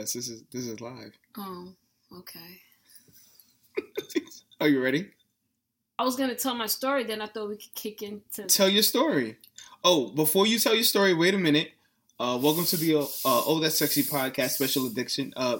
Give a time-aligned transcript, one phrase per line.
[0.00, 0.14] test.
[0.14, 1.12] This is this is live.
[1.36, 1.72] Oh,
[2.18, 2.60] okay.
[4.60, 5.10] Are you ready?
[5.98, 8.44] I was gonna tell my story, then I thought we could kick into.
[8.44, 9.36] Tell your story.
[9.84, 11.72] Oh, before you tell your story, wait a minute.
[12.18, 15.32] Uh, welcome to the uh, Oh That Sexy podcast special addiction.
[15.36, 15.58] Uh,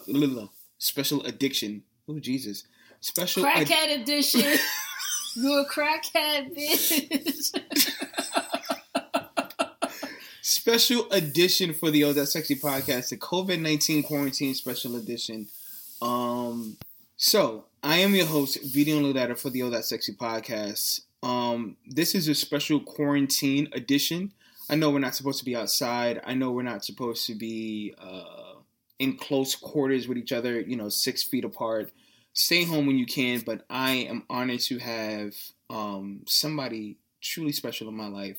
[0.79, 1.83] special addiction.
[2.09, 2.65] Oh Jesus,
[3.01, 3.47] special.
[3.47, 4.59] ad- crackhead edition.
[5.37, 7.52] you a crackhead, bitch.
[10.71, 15.49] Special edition for the Oh That Sexy podcast, the COVID nineteen quarantine special edition.
[16.01, 16.77] Um,
[17.16, 21.01] so I am your host, Video Ludata for the Oh That Sexy podcast.
[21.24, 24.32] Um, this is a special quarantine edition.
[24.68, 26.21] I know we're not supposed to be outside.
[26.24, 28.60] I know we're not supposed to be uh,
[29.01, 30.60] in close quarters with each other.
[30.60, 31.90] You know, six feet apart.
[32.32, 33.40] Stay home when you can.
[33.40, 35.34] But I am honored to have
[35.68, 38.38] um, somebody truly special in my life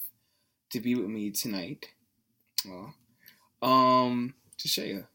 [0.70, 1.90] to be with me tonight.
[2.68, 2.94] Aw.
[3.66, 5.06] Um, Tashaiah,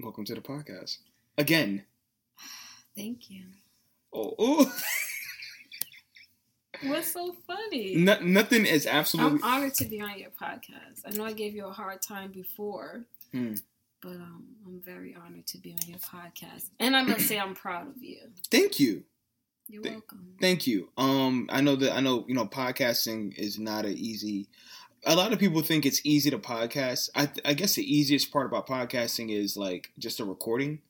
[0.00, 0.98] welcome to the podcast
[1.38, 1.84] again.
[2.96, 3.42] Thank you.
[4.12, 4.72] Oh, oh.
[6.84, 7.94] What's so funny?
[7.96, 9.38] No, nothing is absolutely.
[9.42, 11.02] I'm honored to be on your podcast.
[11.06, 13.54] I know I gave you a hard time before, Hmm.
[14.02, 17.54] but um, I'm very honored to be on your podcast, and I must say I'm
[17.54, 18.18] proud of you.
[18.50, 19.04] Thank you,
[19.68, 20.34] You're Thank- welcome.
[20.40, 20.88] thank you.
[20.98, 24.48] Um, I know that I know you know podcasting is not an easy.
[25.04, 27.10] A lot of people think it's easy to podcast.
[27.14, 30.80] I I guess the easiest part about podcasting is like just a recording.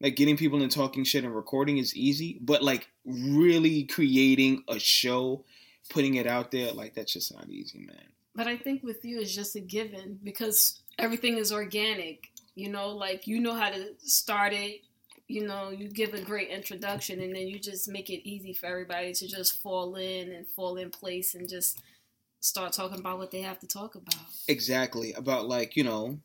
[0.00, 4.78] Like getting people and talking shit and recording is easy, but like really creating a
[4.78, 5.44] show,
[5.88, 8.08] putting it out there, like that's just not easy, man.
[8.34, 12.28] But I think with you it's just a given because everything is organic.
[12.54, 14.82] You know, like you know how to start it.
[15.28, 18.66] You know, you give a great introduction and then you just make it easy for
[18.66, 21.80] everybody to just fall in and fall in place and just
[22.46, 24.14] start talking about what they have to talk about.
[24.48, 26.18] Exactly about like you know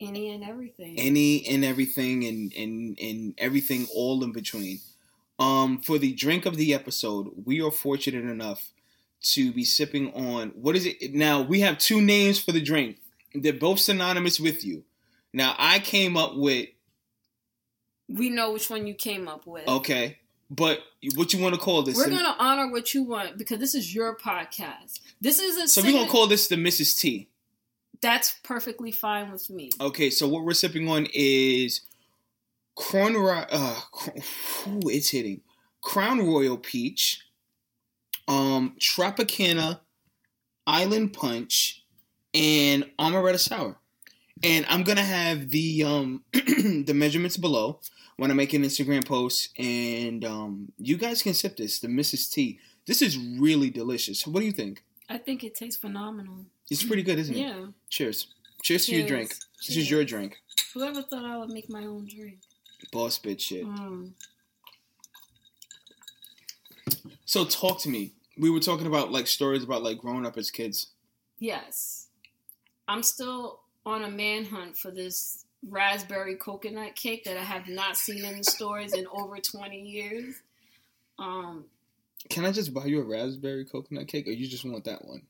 [0.00, 0.98] Any and everything.
[0.98, 4.80] any and everything and and and everything all in between.
[5.38, 8.72] Um, for the drink of the episode, we are fortunate enough
[9.34, 11.42] to be sipping on what is it now?
[11.42, 12.98] We have two names for the drink.
[13.34, 14.84] They're both synonymous with you.
[15.32, 16.68] Now I came up with
[18.08, 19.66] we know which one you came up with.
[19.66, 20.18] okay,
[20.50, 20.80] but
[21.14, 21.96] what you want to call this?
[21.96, 25.00] We're gonna honor what you want because this is your podcast.
[25.20, 26.98] This is a so we're gonna call this the Mrs.
[26.98, 27.28] T.
[28.00, 29.70] that's perfectly fine with me.
[29.80, 31.80] Okay, so what we're sipping on is
[32.76, 33.46] Crown Royal.
[33.50, 33.80] uh
[34.68, 35.40] ooh, it's hitting.
[35.82, 37.22] Crown Royal Peach,
[38.28, 39.80] um Tropicana
[40.66, 41.84] Island Punch
[42.34, 43.76] and Amaretto Sour.
[44.42, 47.80] And I'm going to have the um the measurements below
[48.16, 52.30] when I make an Instagram post and um you guys can sip this, the Mrs.
[52.30, 52.58] T.
[52.86, 54.26] This is really delicious.
[54.26, 54.82] What do you think?
[55.08, 56.46] I think it tastes phenomenal.
[56.70, 57.40] It's pretty good, isn't it?
[57.40, 57.66] Yeah.
[57.90, 58.28] Cheers.
[58.62, 59.10] Cheers to your Cheers.
[59.10, 59.34] drink.
[59.66, 60.38] This is your drink.
[60.74, 62.38] Whoever thought I would make my own drink?
[62.92, 63.64] Boss bitch shit.
[63.64, 64.12] Mm.
[67.24, 68.12] So talk to me.
[68.38, 70.88] We were talking about like stories about like growing up as kids.
[71.38, 72.08] Yes.
[72.88, 78.24] I'm still on a manhunt for this raspberry coconut cake that I have not seen
[78.24, 80.34] in the stores in over 20 years.
[81.18, 81.64] Um,
[82.28, 85.22] Can I just buy you a raspberry coconut cake, or you just want that one?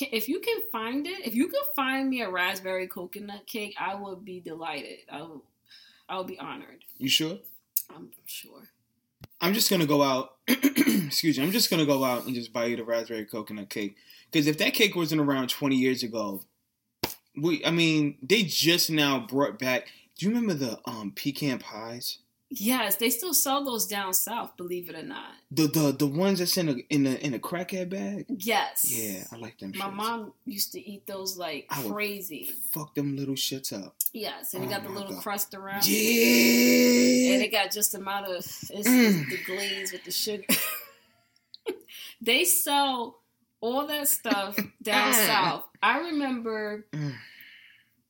[0.00, 3.94] if you can find it, if you can find me a raspberry coconut cake, I
[3.94, 4.98] would be delighted.
[5.10, 5.40] I would,
[6.08, 6.84] I would be honored.
[6.98, 7.38] You sure?
[7.94, 8.68] I'm sure.
[9.40, 10.36] I'm just gonna go out.
[10.48, 11.44] excuse me.
[11.44, 13.96] I'm just gonna go out and just buy you the raspberry coconut cake.
[14.30, 16.42] Because if that cake wasn't around 20 years ago,
[17.40, 17.64] we.
[17.64, 19.88] I mean, they just now brought back.
[20.16, 22.18] Do you remember the um pecan pies?
[22.50, 25.32] Yes, they still sell those down south, believe it or not.
[25.50, 28.24] The the the ones that's in a in a in a crackhead bag.
[28.28, 28.86] Yes.
[28.90, 29.74] Yeah, I like them.
[29.76, 29.94] My shits.
[29.94, 32.50] mom used to eat those like I crazy.
[32.72, 33.96] Fuck them little shits up.
[34.14, 35.22] Yes, and it Oh got the little God.
[35.22, 35.86] crust around.
[35.86, 37.34] Yeah.
[37.34, 39.28] And it got just amount of it's, Mm.
[39.28, 40.44] the glaze with the sugar.
[42.22, 43.20] they sell
[43.60, 45.64] all that stuff down south.
[45.82, 47.14] I remember Mm.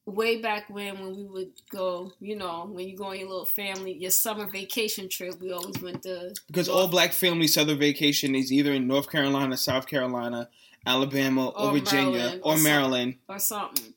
[0.07, 3.45] way back when when we would go, you know, when you go on your little
[3.45, 8.35] family, your summer vacation trip, we always went to Because all black families' southern vacation
[8.35, 10.49] is either in North Carolina, South Carolina,
[10.87, 13.15] Alabama, or, Or Virginia, Maryland, or or Maryland.
[13.29, 13.93] or something.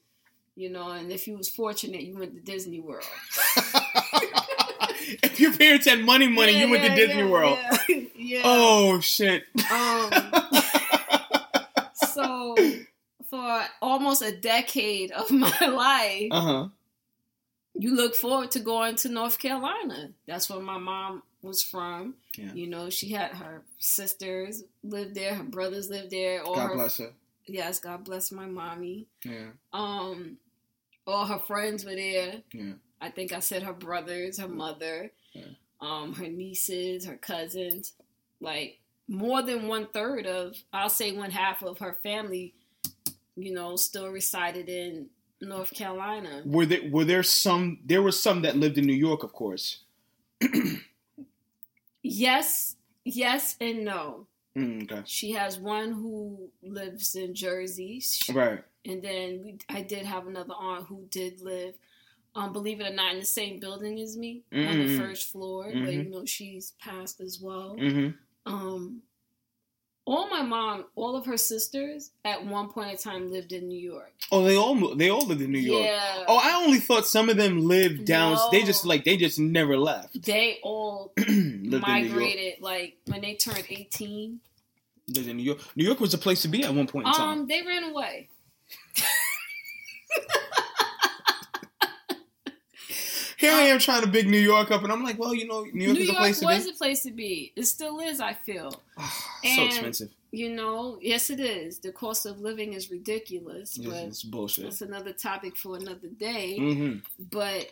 [0.56, 3.06] You know, and if you was fortunate, you went to Disney World.
[5.23, 7.57] if your parents had money, money, Yeah, you went yeah, to Disney yeah, World.
[7.88, 7.95] Yeah.
[8.15, 8.41] yeah.
[8.44, 9.44] Oh shit!
[9.71, 10.12] Um,
[12.13, 12.56] so
[13.31, 16.68] for almost a decade of my life, Uh huh.
[17.74, 20.12] you look forward to going to North Carolina.
[20.28, 22.13] That's where my mom was from.
[22.38, 22.54] Yeah.
[22.54, 26.44] You know, she had her sisters lived there, her brothers lived there.
[26.44, 27.12] All God her, bless her.
[27.48, 29.07] Yes, God bless my mommy.
[29.25, 29.48] Yeah.
[29.74, 30.38] Um,
[31.07, 32.44] all her friends were there.
[32.54, 32.74] Yeah.
[33.01, 35.45] I think I said her brothers, her mother, Yeah.
[35.80, 37.94] um, her nieces, her cousins.
[38.39, 42.54] Like more than one third of, I'll say one half of her family,
[43.36, 45.07] you know, still resided in
[45.42, 46.44] North Carolina.
[46.45, 49.83] Were there were there some there were some that lived in New York, of course.
[52.04, 52.75] Yes,
[53.06, 54.28] yes, and no.
[54.57, 55.04] Mm, okay.
[55.06, 58.63] She has one who lives in Jersey, She- Right.
[58.86, 61.75] and then we, I did have another aunt who did live,
[62.36, 64.98] um, believe it or not, in the same building as me on the Mhm.
[64.98, 65.66] first floor.
[65.66, 66.04] But Mhm.
[66.06, 67.78] you know, she's passed as well.
[67.80, 68.51] Mm-hmm.
[68.51, 69.04] Um,
[70.06, 73.80] all my mom, all of her sisters, at one point in time lived in New
[73.80, 74.13] York.
[74.31, 75.83] Oh, they all they all lived in New York.
[75.83, 76.24] Yeah.
[76.27, 78.33] Oh, I only thought some of them lived down.
[78.33, 78.50] No.
[78.51, 80.24] They just like they just never left.
[80.24, 81.88] they all lived in New York.
[81.88, 84.39] migrated like when they turned eighteen.
[85.07, 85.59] Lived in New York.
[85.75, 87.39] New York was a place to be at one point in time.
[87.39, 88.30] Um, they ran away.
[93.41, 95.63] Here I am trying to big New York up, and I'm like, well, you know,
[95.73, 96.45] New York New is a place to be.
[96.45, 97.53] New York was a place to be.
[97.55, 98.19] It still is.
[98.19, 98.71] I feel.
[98.71, 98.79] so
[99.43, 100.09] And- expensive.
[100.33, 101.79] You know, yes, it is.
[101.79, 104.63] The cost of living is ridiculous, It's, but it's bullshit.
[104.63, 106.55] that's another topic for another day.
[106.57, 106.99] Mm-hmm.
[107.29, 107.69] But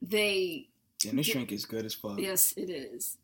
[0.00, 0.68] they,
[1.08, 2.20] And this drink is good as fuck.
[2.20, 3.16] yes, it is.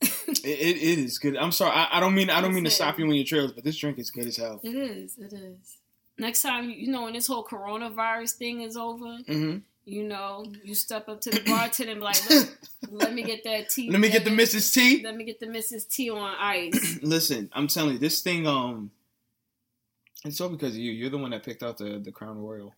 [0.42, 1.36] It, it, is good.
[1.36, 1.72] I'm sorry.
[1.72, 3.76] I, I don't mean I don't mean to stop you in your trails, but this
[3.76, 4.58] drink is good as hell.
[4.62, 5.18] It is.
[5.18, 5.76] It is.
[6.18, 9.58] Next time, you know, when this whole coronavirus thing is over, Mm-hmm.
[9.90, 12.48] You know, you step up to the bartender and be like, Look,
[12.90, 13.90] let me get that tea.
[13.90, 14.30] Let me get the.
[14.30, 14.72] Mrs.
[14.72, 15.02] T.
[15.02, 15.88] Let me get the Mrs.
[15.88, 16.98] T on ice.
[17.02, 18.46] Listen, I'm telling you, this thing.
[18.46, 18.92] Um,
[20.24, 20.92] it's all because of you.
[20.92, 22.74] You're the one that picked out the the Crown Royal.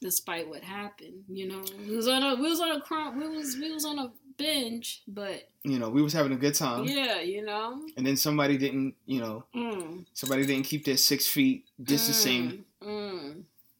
[0.00, 3.28] Despite what happened, you know, we was on a we was on a crumb, we
[3.28, 6.84] was we was on a binge, but You know, we was having a good time,
[6.84, 8.94] yeah, you know, and then somebody didn't.
[9.06, 12.62] You know, mm, somebody didn't keep their six feet distancing mm.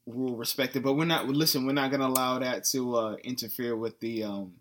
[0.07, 0.83] Rule respected.
[0.83, 1.29] But we're not.
[1.29, 4.53] Listen, we're not gonna allow that to uh interfere with the um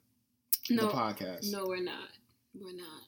[0.70, 1.52] the podcast.
[1.52, 2.10] no, we're not,
[2.60, 3.02] we're not.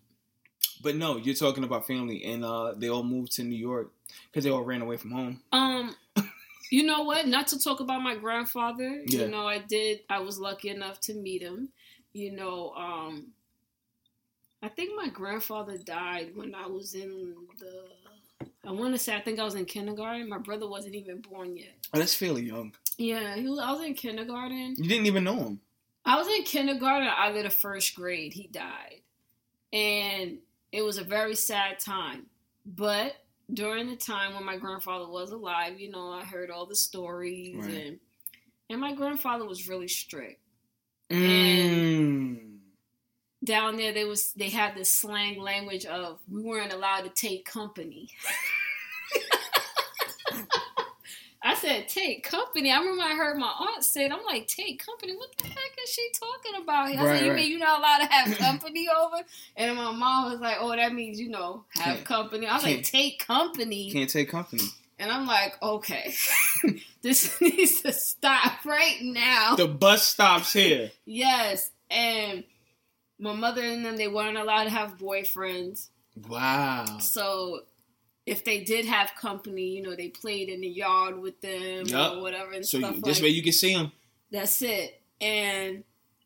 [0.84, 3.92] But no, you're talking about family, and uh they all moved to New York
[4.32, 5.42] because they all ran away from home.
[5.52, 5.96] Um,
[6.72, 7.28] you know what?
[7.28, 9.02] Not to talk about my grandfather.
[9.06, 9.22] Yeah.
[9.22, 10.02] You know, I did.
[10.10, 11.70] I was lucky enough to meet him.
[12.14, 13.28] You know, um,
[14.62, 17.84] I think my grandfather died when I was in the.
[18.68, 20.28] I want to say I think I was in kindergarten.
[20.30, 21.76] My brother wasn't even born yet.
[21.94, 22.74] Oh, that's fairly young.
[22.98, 24.76] Yeah, he was, I was in kindergarten.
[24.78, 25.60] You didn't even know him.
[26.06, 29.02] I was in kindergarten, either the first grade, he died.
[29.74, 30.38] And
[30.72, 32.28] it was a very sad time.
[32.66, 33.16] But
[33.54, 37.56] during the time when my grandfather was alive, you know, I heard all the stories
[37.66, 37.74] Right.
[37.86, 38.00] and
[38.70, 40.42] and my grandfather was really strict.
[41.12, 42.58] Mm.
[43.44, 47.46] Down there they was they had this slang language of we weren't allowed to take
[47.46, 48.10] company.
[51.46, 52.72] I said, take company.
[52.72, 54.12] I remember I heard my aunt say it.
[54.12, 55.16] I'm like, take company?
[55.16, 56.88] What the heck is she talking about?
[56.88, 57.36] I Right, said, you right.
[57.42, 59.18] mean you're not allowed to have company over?
[59.56, 62.48] And my mom was like, oh, that means, you know, have Can't- company.
[62.48, 63.92] I was like, take company.
[63.92, 64.64] Can't take company.
[64.98, 66.14] And I'm like, okay,
[67.02, 69.56] this needs to stop right now.
[69.56, 70.92] The bus stops here.
[71.06, 71.70] Yes.
[71.92, 72.44] And
[73.20, 75.90] my mother and them, they weren't allowed to have boyfriends.
[76.28, 76.98] Wow.
[77.00, 77.60] So
[78.26, 82.14] if they did have company, you know, they played in the yard with them Yup.
[82.18, 83.92] or whatever and So stuff you, this like way you can see them.
[84.32, 85.00] That's it.
[85.22, 85.84] And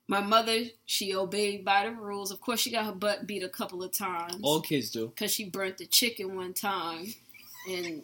[0.07, 2.31] my mother, she obeyed by the rules.
[2.31, 5.07] Of course, she got her butt beat a couple of times All kids do.
[5.07, 7.13] because she burnt the chicken one time,
[7.69, 8.01] and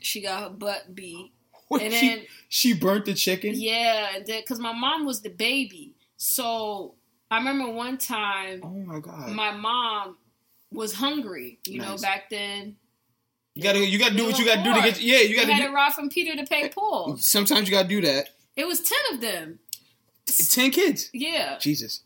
[0.00, 1.32] she got her butt beat.
[1.68, 3.52] What, And she, then she burnt the chicken.
[3.56, 6.94] yeah, because my mom was the baby, so
[7.28, 9.30] I remember one time Oh my god.
[9.30, 10.16] my mom
[10.70, 11.58] was hungry.
[11.66, 12.76] You know, back then
[13.56, 15.00] you gotta you gotta do what you gotta do to get.
[15.00, 15.52] Yeah, you you gotta.
[15.52, 17.16] had to Do, rob from Peter to pay Paul.
[17.16, 18.28] sometimes you gotta do that.
[18.54, 19.58] It was ten of them.
[20.26, 21.10] Ten kids.
[21.12, 21.58] Yeah.
[21.58, 22.02] Jesus.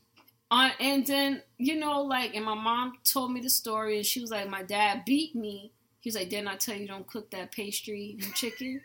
[0.51, 4.21] on and then you know like and my mom told me the story and she
[4.21, 7.31] was like my dad beat me he was like didn't i tell you don't cook
[7.31, 8.81] that pastry and chicken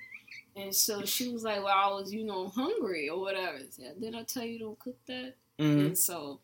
[0.55, 3.99] and so she was like well i was you know hungry or whatever I said,
[3.99, 5.85] did i tell you don't cook that Mm.
[5.87, 6.39] and so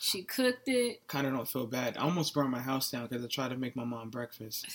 [0.00, 1.96] she cooked it Kind of don't feel bad.
[1.96, 4.66] I almost burned my house down because I tried to make my mom breakfast.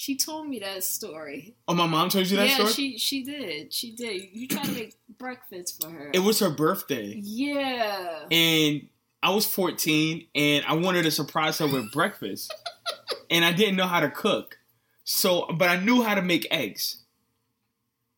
[0.00, 2.64] She told me that story Oh, my mom told you that story?
[2.64, 2.72] yeah story.
[2.72, 6.48] she she did she did you tried to make breakfast for her it was her
[6.50, 8.88] birthday, yeah and
[9.22, 12.54] I was 14, and I wanted to surprise her with breakfast,
[13.30, 14.56] and I didn't know how to cook.
[15.04, 17.02] So, but I knew how to make eggs.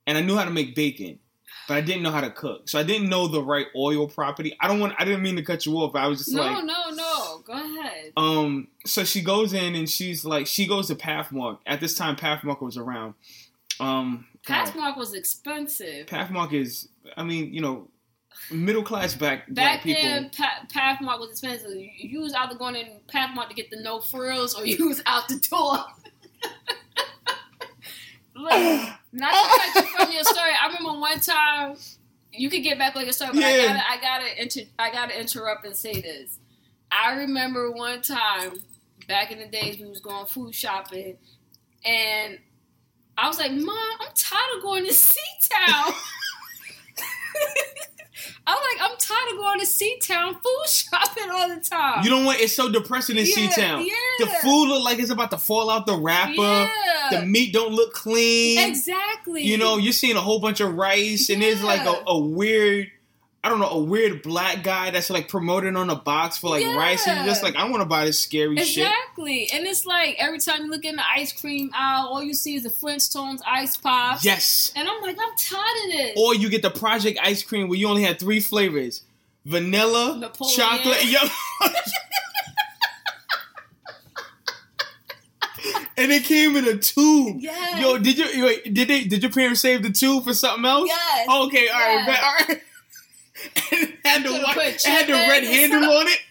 [0.06, 1.18] and I knew how to make bacon,
[1.66, 2.68] but I didn't know how to cook.
[2.68, 4.56] So I didn't know the right oil property.
[4.60, 4.94] I don't want.
[4.96, 5.96] I didn't mean to cut you off.
[5.96, 6.52] I was just like.
[6.52, 7.01] No, like, no, no.
[7.82, 8.12] Go ahead.
[8.16, 8.68] um.
[8.86, 11.58] So she goes in and she's like, she goes to Pathmark.
[11.66, 13.14] At this time, Pathmark was around.
[13.80, 16.06] Um, Pathmark was expensive.
[16.06, 16.88] Pathmark is.
[17.16, 17.88] I mean, you know,
[18.50, 19.46] middle class Back
[19.82, 20.02] people.
[20.02, 21.70] then, pa- Pathmark was expensive.
[21.76, 25.02] You, you was either going in Pathmark to get the no frills, or you was
[25.06, 25.78] out the door.
[28.34, 28.50] Look,
[29.12, 30.50] not to cut you from your story.
[30.60, 31.76] I remember one time.
[32.34, 33.66] You could get back on your story, but I Yeah.
[33.66, 36.38] gotta, I gotta, inter- I gotta interrupt and say this.
[36.92, 38.52] I remember one time
[39.08, 41.16] back in the days we was going food shopping,
[41.84, 42.38] and
[43.16, 45.92] I was like, "Mom, I'm tired of going to C-Town."
[48.46, 52.04] I'm like, I'm tired of going to C-Town food shopping all the time.
[52.04, 52.40] You know what?
[52.40, 53.86] It's so depressing in Yeah, C-Town.
[53.86, 53.94] yeah.
[54.18, 56.34] The food look like it's about to fall out the wrapper.
[56.36, 58.58] yeah, The meat don't look clean.
[58.68, 59.42] exactly.
[59.44, 62.88] You know, you're seeing a whole bunch of rice, and there's like a, a weird,
[63.44, 66.64] I don't know, a weird black guy that's like promoting on a box for like
[66.64, 68.86] rice, and just like, I want to buy this scary shit.
[68.86, 72.34] exactly, and it's like every time you look in the ice cream aisle, all you
[72.34, 74.24] see is the Flintstones ice pops.
[74.24, 74.72] Yes.
[74.76, 76.12] and I'm like, I'm tired of this.
[76.16, 79.02] Or you get the Project ice cream where you only had three flavors:
[79.44, 80.56] vanilla, Napoleon.
[80.56, 81.28] chocolate, yellow.
[85.96, 87.36] and it came in a tube.
[87.40, 90.64] yes, Yo, did you wait, did they did your parents save the tube for something
[90.64, 90.88] else?
[90.88, 91.28] yes.
[91.28, 92.06] Okay, all right, Yeah.
[92.06, 92.62] bet, all right.
[93.72, 96.18] It had the white, had the red handle on it.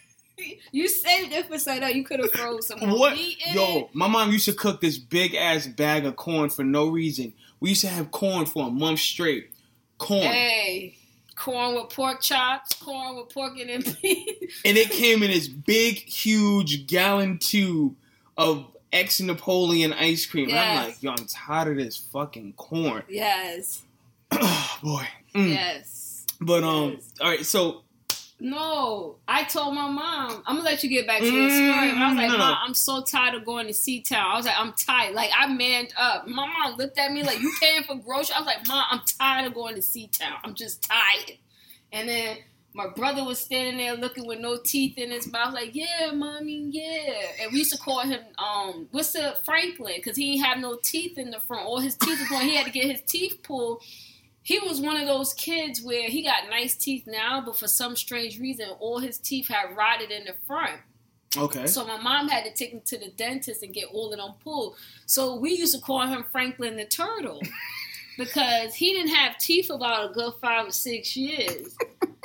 [0.72, 3.14] You saved it for so that you could have froze some What?
[3.14, 3.90] meat in Yo, it.
[3.94, 7.34] my mom used to cook this big ass bag of corn for no reason.
[7.60, 9.52] We used to have corn for a month straight.
[10.00, 10.24] Corn.
[10.24, 10.96] Hey,
[11.36, 14.62] corn with pork chops, corn with pork and peas.
[14.66, 17.96] And it came in this big, huge gallon tube
[18.36, 20.50] of ex Napoleon ice cream.
[20.50, 23.04] And I'm like, yo, I'm tired of this fucking corn.
[23.08, 23.84] yes,
[24.32, 25.08] oh, boy.
[25.36, 25.50] Mm.
[25.50, 26.01] yes.
[26.42, 27.84] But, um, all right, so,
[28.44, 30.42] No, I told my mom.
[30.48, 31.92] I'm gonna let you get back to your Mm, story.
[31.92, 32.38] But I was like, no.
[32.40, 34.32] Mom, I'm so tired of going to C-Town.
[34.32, 35.14] I was like, I'm tired.
[35.14, 36.28] Like I manned up.
[36.28, 38.32] My mom looked at me like, you paying for groceries?
[38.36, 40.38] I was like, Mom, I'm tired of going to C-Town.
[40.44, 41.38] I'm just tired.
[41.92, 42.38] And then
[42.74, 46.70] my brother was standing there looking with no teeth in his mouth, like, yeah, mommy,
[46.72, 47.14] yeah.
[47.42, 49.96] And we used to call him, um, what's the Franklin?
[49.98, 51.68] Because he didn't have no teeth in the front.
[51.68, 52.48] All his teeth were going.
[52.48, 53.84] He had to get his teeth pulled.
[54.44, 57.96] He was one of those kids where he got nice teeth now, but for some
[57.96, 60.80] strange reason, all his teeth had rotted in the front.
[61.38, 61.68] okay.
[61.68, 64.32] So my mom had to take him to the dentist and get all of them
[64.44, 64.76] pulled.
[65.06, 67.42] So we used to call him Franklin the Turtle
[68.18, 71.76] because he didn't have teeth about a good five or six years.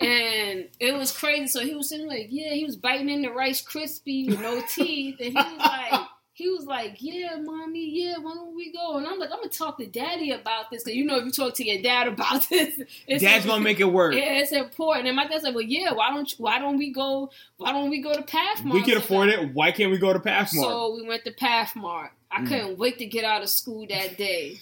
[0.00, 1.46] And it was crazy.
[1.46, 5.16] So he was sitting like, yeah, he was biting into Rice Krispie with no teeth.
[5.18, 6.00] And he was like,
[6.36, 8.96] he was like, yeah, mommy, yeah, why don't we go?
[8.98, 10.82] And I'm like, I'm to talk to daddy about this.
[10.82, 13.78] Because you know, if you talk to your dad about this, it's Dad's gonna make
[13.78, 14.14] it work.
[14.14, 15.06] yeah, it's important.
[15.06, 17.30] And my dad said, "Well, yeah, why don't you, why don't we go?
[17.56, 18.72] Why don't we go to Pathmark?
[18.72, 19.54] we can afford it.
[19.54, 20.48] Why can't we go to Pathmark?
[20.60, 22.10] So we went to Pathmark.
[22.32, 22.48] I Mm.
[22.48, 24.58] couldn't wait to get out of school that day.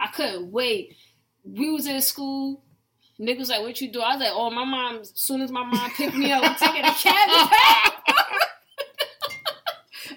[0.00, 0.96] I couldn't wait.
[1.44, 2.62] We was in school.
[3.18, 5.00] Nick was like, "What you do?" I was like, "Oh, my mom.
[5.00, 7.92] As soon as my mom picked me up, we taking a cab to Pathmark."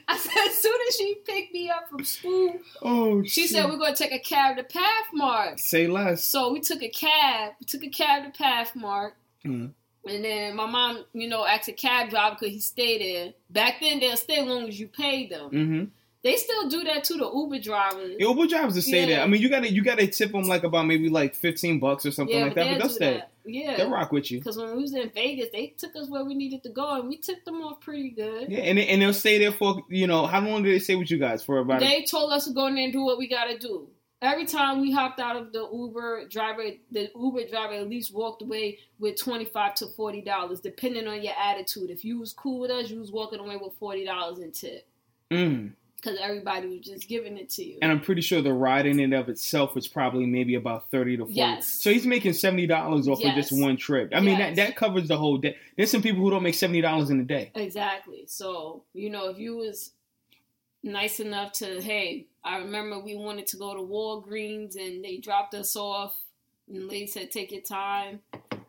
[0.08, 3.50] I said, as soon as she picked me up from school, oh, she shit.
[3.52, 5.60] said, We're going to take a cab to Pathmark.
[5.60, 6.24] say less.
[6.24, 7.54] So we took a cab.
[7.60, 9.12] We took a cab to Pathmark.
[9.46, 9.72] Mhm.
[10.08, 13.34] And then my mom, you know, asked a cab driver because he stayed there.
[13.50, 15.52] Back then, they'll stay as long as you pay them.
[15.52, 15.84] Mm-hmm.
[16.22, 18.16] They still do that to the Uber drivers.
[18.20, 19.10] Uber drivers to there.
[19.10, 19.24] Yeah.
[19.24, 22.12] I mean, you gotta you gotta tip them like about maybe like fifteen bucks or
[22.12, 22.64] something yeah, like that.
[22.64, 23.14] But they'll they'll do stay.
[23.14, 23.32] that.
[23.46, 23.78] Yeah.
[23.78, 24.40] They'll rock with you.
[24.40, 27.08] Because when we was in Vegas, they took us where we needed to go, and
[27.08, 28.52] we took them off pretty good.
[28.52, 30.96] Yeah, and they, and they'll stay there for you know how long do they stay
[30.96, 31.80] with you guys for about?
[31.80, 33.88] They told us to go in there and do what we got to do.
[34.22, 38.42] Every time we hopped out of the Uber driver, the Uber driver at least walked
[38.42, 41.90] away with twenty five to forty dollars, depending on your attitude.
[41.90, 44.86] If you was cool with us, you was walking away with forty dollars in tip
[45.32, 45.74] Mm.
[46.02, 47.78] Because everybody was just giving it to you.
[47.82, 51.18] And I'm pretty sure the ride in and of itself was probably maybe about thirty
[51.18, 51.34] to forty.
[51.36, 51.68] Yes.
[51.68, 54.12] So he's making seventy dollars off of just one trip.
[54.14, 54.68] I mean that Yes.
[54.70, 55.56] that covers the whole day.
[55.78, 57.52] There's some people who don't make seventy dollars in a day.
[57.56, 58.24] Exactly.
[58.28, 59.92] So, you know, if you was
[60.84, 65.54] nice enough to, hey, I remember we wanted to go to Walgreens and they dropped
[65.54, 66.18] us off
[66.70, 68.22] and lady said, take your time.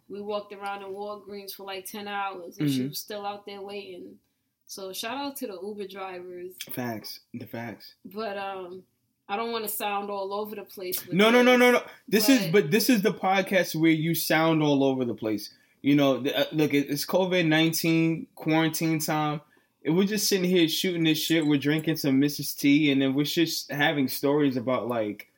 [0.08, 2.88] We walked around in Walgreens for like 10 hours and she Mhm.
[2.88, 4.18] was still out there waiting.
[4.70, 6.52] So shout out to the Uber drivers.
[6.70, 7.18] Facts.
[7.34, 7.94] The facts.
[8.04, 8.84] But um
[9.28, 11.04] I don't want to sound all over the place.
[11.04, 11.82] with No, no, no, no, no.
[12.08, 15.50] This is But- but this is the podcast where you sound all over the place.
[15.82, 19.40] You know, the, uh, look, it's COVID nineteen quarantine time.
[19.84, 21.44] And we're just sitting here shooting this shit.
[21.46, 22.56] We're drinking some Mrs.
[22.56, 25.29] T, and then we're just having stories about like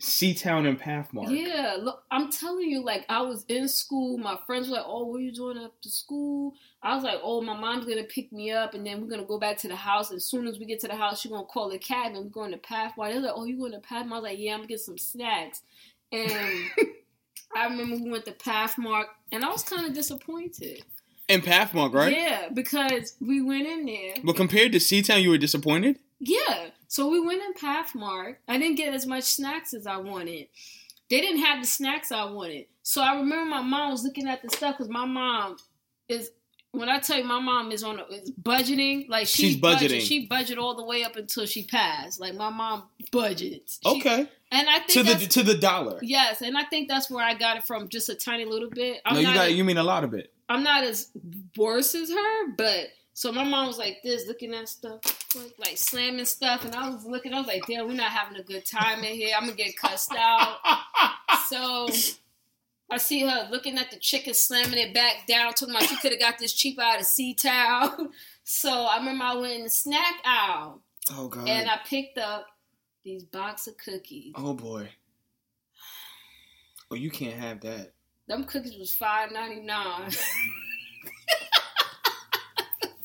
[0.00, 1.28] C-Town and Pathmark.
[1.28, 4.16] Yeah, look, I'm telling you, like I was in school.
[4.16, 7.42] My friends were like, "Oh, what are you doing after school?" I was like, "Oh,
[7.42, 10.10] my mom's gonna pick me up, and then we're gonna go back to the house.
[10.10, 12.30] As soon as we get to the house, she's gonna call a cab, and we're
[12.30, 14.60] going to Pathmark." They're like, "Oh, you going to Pathmark?" I was like, "Yeah, I'm
[14.60, 15.62] gonna get some snacks."
[16.10, 16.30] And
[17.54, 20.82] I remember we went to Pathmark, and I was kind of disappointed.
[21.28, 22.16] And Pathmark, right?
[22.16, 24.14] Yeah, because we went in there.
[24.24, 25.98] But compared to C-Town, you were disappointed.
[26.18, 26.70] Yeah.
[26.90, 28.38] So we went in Pathmark.
[28.48, 30.48] I didn't get as much snacks as I wanted.
[31.08, 32.66] They didn't have the snacks I wanted.
[32.82, 35.56] So I remember my mom was looking at the stuff because my mom
[36.08, 36.30] is.
[36.72, 39.60] When I tell you my mom is on a, is budgeting, like she She's budgeting.
[39.60, 42.20] Budget, she budget all the way up until she passed.
[42.20, 43.78] Like my mom budgets.
[43.84, 44.28] She- Okay.
[44.52, 45.98] and I think To the to the dollar.
[46.02, 49.00] yes, and I think that's where I got it from, just a tiny little bit.
[49.04, 50.32] I'm no, you got you mean a lot of it.
[50.48, 51.10] I'm not as
[51.56, 55.00] worse as her, but so my mom was like this, looking at stuff,
[55.36, 57.32] like, like slamming stuff, and I was looking.
[57.34, 59.34] I was like, "Damn, we're not having a good time in here.
[59.36, 60.56] I'm gonna get cussed out."
[61.48, 61.88] So
[62.90, 66.12] I see her looking at the chicken, slamming it back down, talking about she could
[66.12, 68.10] have got this cheap out of C-Town.
[68.44, 71.48] So I remember I went in the snack aisle Oh god.
[71.48, 72.46] and I picked up
[73.04, 74.32] these box of cookies.
[74.36, 74.88] oh boy.
[76.90, 77.92] Oh, you can't have that.
[78.28, 80.10] Them cookies was five ninety nine.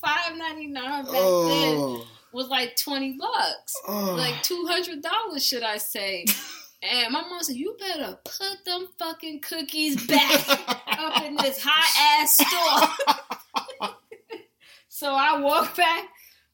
[0.06, 2.08] Five ninety nine back then Oh.
[2.32, 4.14] was like twenty bucks, oh.
[4.18, 6.26] like two hundred dollars, should I say?
[6.84, 10.48] And my mom said, "You better put them fucking cookies back
[11.00, 13.90] up in this hot ass store."
[14.90, 16.06] so I walked back.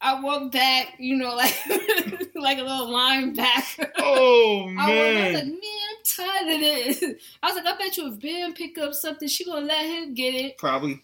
[0.04, 1.56] I walked back, you know, like
[2.36, 3.90] like a little linebacker.
[4.00, 5.58] oh I was, I was like, man,
[5.90, 7.04] I'm tired of this.
[7.44, 10.14] I was like, I bet you if Ben pick up something, she gonna let him
[10.16, 10.58] get it.
[10.58, 11.04] Probably.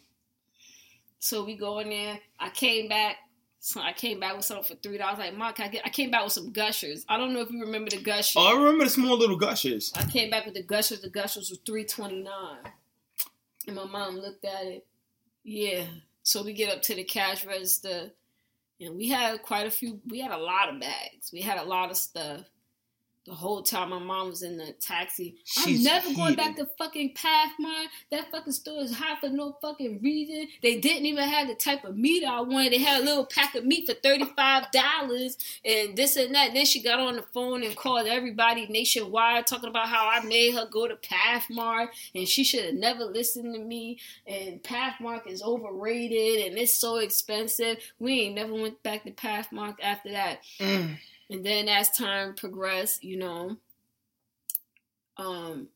[1.20, 2.20] So we go in there.
[2.40, 3.18] I came back.
[3.60, 5.20] So I came back with something for three dollars.
[5.20, 7.06] Like, Mark, I, get, I came back with some gushers.
[7.10, 8.36] I don't know if you remember the gushers.
[8.38, 9.92] Oh, I remember the small little gushers.
[9.96, 11.02] I came back with the gushers.
[11.02, 12.60] The gushers were three twenty nine,
[13.66, 14.86] and my mom looked at it.
[15.44, 15.84] Yeah.
[16.24, 18.12] So we get up to the cash register,
[18.80, 20.00] and we had quite a few.
[20.08, 21.32] We had a lot of bags.
[21.34, 22.42] We had a lot of stuff.
[23.28, 26.66] The whole time my mom was in the taxi, She's I'm never going back to
[26.78, 27.88] fucking Pathmark.
[28.10, 30.48] That fucking store is hot for no fucking reason.
[30.64, 32.72] They didn't even have the type of meat I wanted.
[32.72, 36.54] They had a little pack of meat for thirty five dollars and this and that.
[36.54, 40.54] Then she got on the phone and called everybody nationwide talking about how I made
[40.54, 44.00] her go to Pathmark and she should have never listened to me.
[44.26, 47.80] And Pathmark is overrated and it's so expensive.
[48.00, 50.40] We ain't never went back to Pathmark after that.
[50.62, 50.96] Mm.
[51.30, 53.58] And then as time progressed, you know,
[55.18, 55.68] um,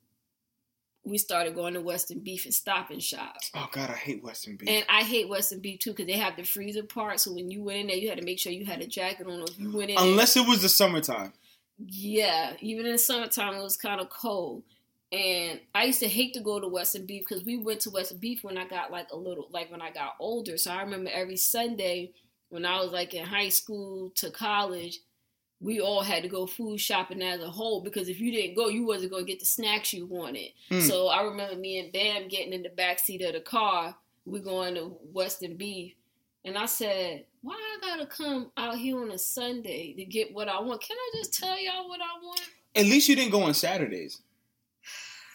[1.04, 3.36] we started going to Western Beef and Stop and Shop.
[3.56, 4.70] Oh god, I hate Western beef.
[4.70, 7.20] And I hate Western Beef too because they have the freezer part.
[7.20, 9.26] So when you went in there, you had to make sure you had a jacket
[9.28, 9.42] on.
[9.44, 11.34] If you went in, there- Unless it was the summertime.
[11.80, 14.64] yeah, even in the summertime, it was kind of cold.
[15.12, 18.20] And I used to hate to go to Western Beef because we went to Western
[18.20, 20.56] Beef when I got like a little, like when I got older.
[20.58, 22.12] So I remember every Sunday
[22.50, 25.00] when I was like in high school to college,
[25.62, 28.68] we all had to go food shopping as a whole because if you didn't go,
[28.68, 30.50] you wasn't going to get the snacks you wanted.
[30.72, 30.82] Mm.
[30.82, 33.96] So I remember me and Bam getting in the back seat of the car.
[34.26, 35.94] We going to Western Beef,
[36.46, 40.48] and I said, "Why I gotta come out here on a Sunday to get what
[40.48, 40.82] I want?
[40.82, 42.42] Can I just tell y'all what I want?"
[42.76, 44.22] At least you didn't go on Saturdays.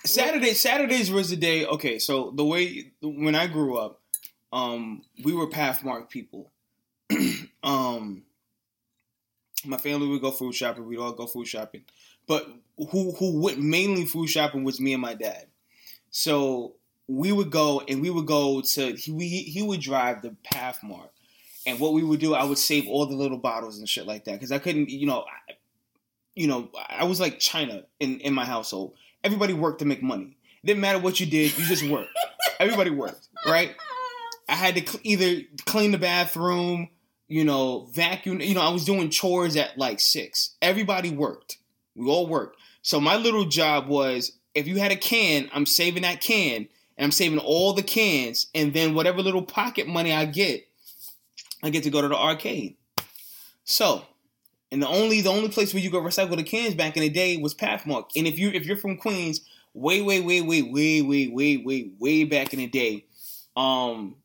[0.04, 1.66] Saturdays, Saturdays was the day.
[1.66, 4.00] Okay, so the way when I grew up,
[4.52, 6.52] um, we were Pathmark people.
[7.64, 8.22] um,
[9.66, 10.86] my family would go food shopping.
[10.86, 11.82] We'd all go food shopping,
[12.26, 15.46] but who who went mainly food shopping was me and my dad.
[16.10, 16.74] So
[17.08, 21.10] we would go and we would go to he we, he would drive the Pathmark,
[21.66, 24.24] and what we would do, I would save all the little bottles and shit like
[24.24, 25.54] that because I couldn't, you know, I,
[26.34, 28.94] you know, I was like China in in my household.
[29.24, 30.36] Everybody worked to make money.
[30.62, 32.10] It didn't matter what you did, you just worked.
[32.60, 33.74] Everybody worked, right?
[34.48, 36.88] I had to cl- either clean the bathroom,
[37.28, 38.40] you know, vacuum.
[38.40, 40.54] You know, I was doing chores at like six.
[40.62, 41.58] Everybody worked.
[41.94, 42.58] We all worked.
[42.82, 47.04] So my little job was if you had a can, I'm saving that can, and
[47.04, 50.66] I'm saving all the cans, and then whatever little pocket money I get,
[51.62, 52.76] I get to go to the arcade.
[53.64, 54.06] So,
[54.70, 57.08] and the only the only place where you could recycle the cans back in the
[57.08, 58.10] day was Pathmark.
[58.14, 59.40] And if you if you're from Queens,
[59.74, 63.04] way way way way way way way way way back in the day,
[63.56, 64.16] um,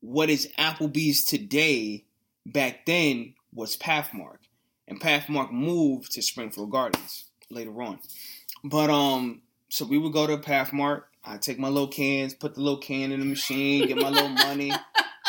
[0.00, 2.03] what is Applebee's today
[2.46, 4.38] back then was Pathmark,
[4.88, 7.98] and Pathmark moved to Springfield Gardens later on.
[8.62, 11.04] But um, so we would go to Pathmark.
[11.24, 14.28] I take my little cans, put the little can in the machine, get my little
[14.28, 14.72] money,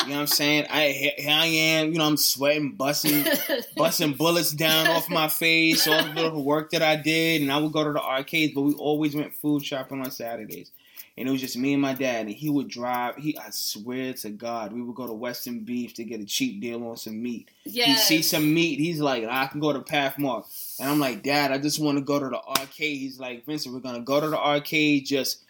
[0.06, 0.66] You know what I'm saying?
[0.70, 1.92] I here I am.
[1.92, 3.24] You know I'm sweating, busting,
[3.76, 7.72] busting bullets down off my face, all the work that I did, and I would
[7.72, 8.52] go to the arcades.
[8.54, 10.70] But we always went food shopping on Saturdays,
[11.18, 12.26] and it was just me and my dad.
[12.26, 13.16] And he would drive.
[13.16, 16.60] He, I swear to God, we would go to Western Beef to get a cheap
[16.60, 17.50] deal on some meat.
[17.64, 18.08] yes.
[18.08, 18.78] He see some meat.
[18.78, 20.44] He's like, I can go to Pathmark,
[20.80, 22.98] and I'm like, Dad, I just want to go to the arcade.
[22.98, 25.06] He's like, Vincent, we're gonna go to the arcade.
[25.06, 25.44] Just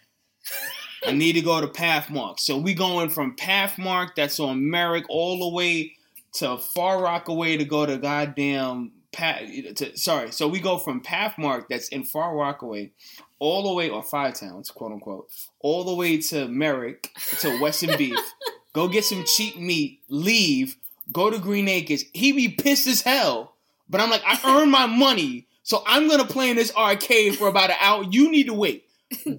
[1.05, 2.39] I need to go to Pathmark.
[2.39, 5.93] So we going from Pathmark, that's on Merrick, all the way
[6.33, 9.75] to Far Rockaway to go to goddamn Pat.
[9.77, 12.91] To, sorry, so we go from Pathmark, that's in Far Rockaway,
[13.39, 17.97] all the way or Five Towns, quote unquote, all the way to Merrick to Western
[17.97, 18.19] Beef.
[18.73, 20.77] Go get some cheap meat, leave,
[21.11, 22.05] go to Green Acres.
[22.13, 23.55] He be pissed as hell,
[23.89, 27.47] but I'm like, I earned my money, so I'm gonna play in this arcade for
[27.47, 28.03] about an hour.
[28.09, 28.85] You need to wait.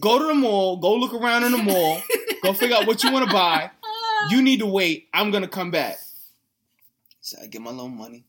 [0.01, 0.79] Go to the mall.
[0.79, 2.03] Go look around in the mall.
[2.43, 3.71] Go figure out what you want to buy.
[4.31, 5.09] You need to wait.
[5.15, 5.97] I'm gonna come back.
[7.21, 8.25] So I get my little money,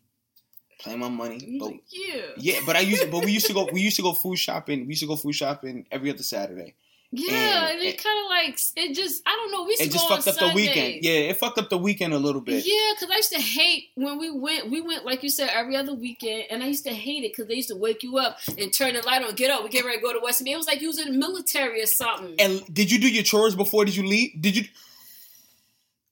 [0.79, 1.57] play my money.
[1.59, 2.21] But like, yeah.
[2.37, 4.81] yeah, but I used but we used to go we used to go food shopping.
[4.81, 6.75] We used to go food shopping every other Saturday.
[7.11, 9.63] Yeah, And and, it kind of like it just I don't know.
[9.63, 11.03] We used It to just fucked up the weekend.
[11.03, 12.63] Yeah, it fucked up the weekend a little bit.
[12.67, 14.69] Yeah, because I used to hate when we went.
[14.69, 17.47] We went like you said every other weekend, and I used to hate it because
[17.47, 19.33] they used to wake you up and turn the light on.
[19.33, 20.45] Get up, we get ready to go to West.
[20.45, 22.35] It was like you was in the military or something.
[22.37, 24.39] And did you do your chores before did you leave?
[24.39, 24.65] Did you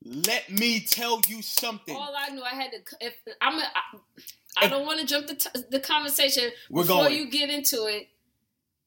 [0.03, 1.95] Let me tell you something.
[1.95, 2.77] All I knew, I had to.
[3.01, 3.99] If I'm, a, I,
[4.59, 7.15] I don't want to jump the t- the conversation We're before going.
[7.15, 8.07] you get into it.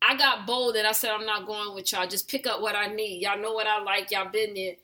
[0.02, 2.06] I got bold and I said I'm not going with y'all.
[2.06, 3.22] Just pick up what I need.
[3.22, 4.10] Y'all know what I like.
[4.10, 4.74] Y'all been there.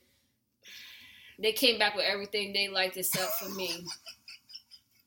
[1.39, 3.87] They came back with everything they liked except for me.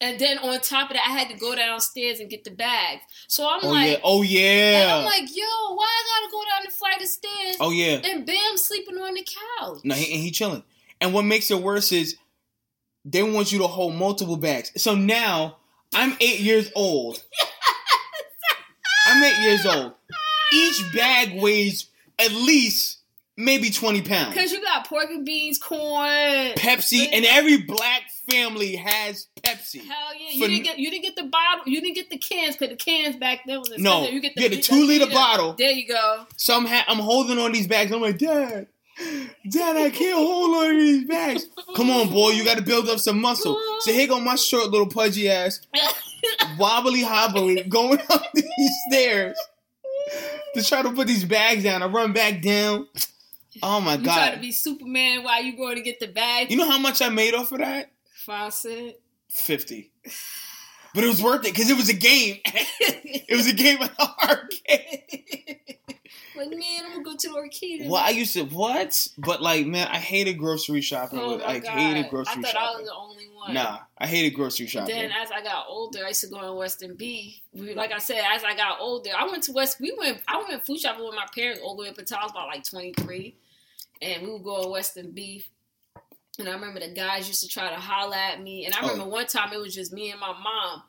[0.02, 3.02] And then on top of that, I had to go downstairs and get the bags.
[3.28, 4.40] So I'm oh like, oh, yeah.
[4.42, 4.96] Oh and yeah.
[4.96, 7.58] I'm like, yo, why I gotta go down the flight of stairs?
[7.60, 8.00] oh yeah.
[8.06, 9.28] And Bam sleeping on the
[9.60, 9.80] couch.
[9.84, 10.64] No, he, and he chilling.
[11.02, 12.16] And what makes it worse is
[13.04, 14.72] they want you to hold multiple bags.
[14.82, 15.58] So now
[15.94, 17.22] I'm eight years old.
[19.08, 19.94] I'm eight years old.
[20.54, 21.88] Each bag weighs
[22.20, 22.98] at least
[23.38, 24.36] maybe 20 pounds.
[24.36, 26.52] Cause you got pork and beans, corn.
[26.58, 29.84] Pepsi, and every black family has Pepsi.
[29.84, 30.30] Hell yeah!
[30.32, 31.64] You For- didn't get you didn't get the bottle.
[31.66, 34.08] You didn't get the cans because the cans back then was No.
[34.08, 35.54] You get the, yeah, the two liter bottle.
[35.54, 36.26] There you go.
[36.36, 37.92] So I'm, ha- I'm holding on these bags.
[37.92, 38.68] I'm like, Dad,
[39.50, 41.48] Dad, I can't hold on to these bags.
[41.76, 43.60] Come on, boy, you got to build up some muscle.
[43.80, 45.62] So here go my short little pudgy ass,
[46.58, 49.38] wobbly hobbly, going up these stairs
[50.54, 51.82] to try to put these bags down.
[51.82, 52.88] I run back down.
[53.64, 54.06] Oh my god.
[54.06, 56.52] You try to be Superman while you going to get the bag.
[56.52, 57.92] You know how much I made off of that?
[58.14, 59.02] Faucet.
[59.30, 59.92] Fifty.
[60.94, 62.40] But it was worth it because it was a game.
[62.46, 65.78] it was a game at the arcade.
[66.40, 67.90] Like man, I'm gonna go to the arcade.
[67.90, 69.08] Well, I used to what?
[69.18, 71.20] But like, man, I hated grocery shopping.
[71.20, 71.70] Oh I God.
[71.72, 72.78] hated grocery I thought I shopping.
[72.82, 73.54] was the only one.
[73.54, 74.96] Nah, I hated grocery shopping.
[74.96, 77.42] Then as I got older, I used to go in Western B.
[77.54, 79.80] We, like I said, as I got older, I went to West.
[79.80, 80.22] We went.
[80.28, 82.48] I went food shopping with my parents all the way up until I was about
[82.48, 83.36] like 23,
[84.02, 85.48] and we would go in Western Beef.
[86.38, 88.66] And I remember the guys used to try to holler at me.
[88.66, 88.90] And I Oh.
[88.92, 90.84] remember one time it was just me and my mom.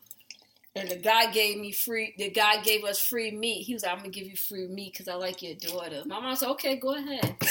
[0.81, 2.15] And the guy gave me free.
[2.17, 3.65] The guy gave us free meat.
[3.65, 6.21] He was like, "I'm gonna give you free meat because I like your daughter." My
[6.21, 7.37] mom said, "Okay, go ahead."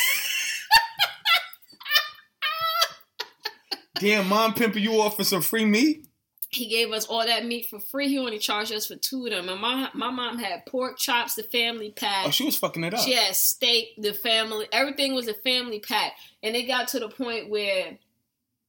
[4.00, 6.10] Damn, mom pimping you off for some free meat?
[6.52, 8.08] he gave us all that meat for free.
[8.08, 9.50] He only charged us for two of them.
[9.50, 12.26] And my my mom had pork chops, the family pack.
[12.26, 13.02] Oh, she was fucking it up.
[13.02, 16.14] She had steak, the family, everything was a family pack.
[16.42, 18.00] And it got to the point where,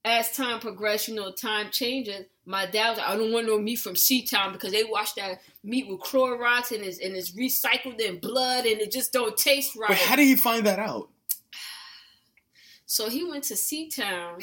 [0.04, 2.24] as time progressed, you know, time changes.
[2.46, 5.40] My dad was like, I don't want no meat from C-Town because they wash that
[5.62, 9.76] meat with Clorox and it's, and it's recycled in blood and it just don't taste
[9.76, 9.88] right.
[9.88, 11.10] But how did he find that out?
[12.86, 14.40] so he went to C-Town,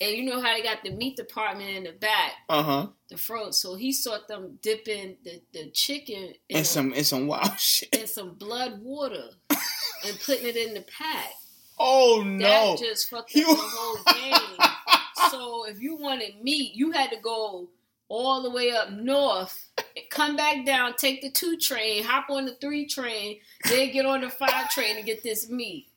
[0.00, 2.86] And you know how they got the meat department in the back, Uh huh.
[3.08, 3.58] the froze.
[3.60, 7.88] So he saw them dipping the, the chicken in, And some and some wild shit.
[7.94, 11.30] in some blood water and putting it in the pack.
[11.78, 12.76] Oh That no.
[12.78, 15.30] just fucked You- up the whole game.
[15.30, 17.68] so if you wanted meat, you had to go
[18.08, 19.70] all the way up north,
[20.10, 24.20] come back down, take the two train, hop on the three train, then get on
[24.20, 25.88] the five train and get this meat.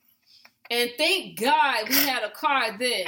[0.71, 3.05] And thank God we had a car then,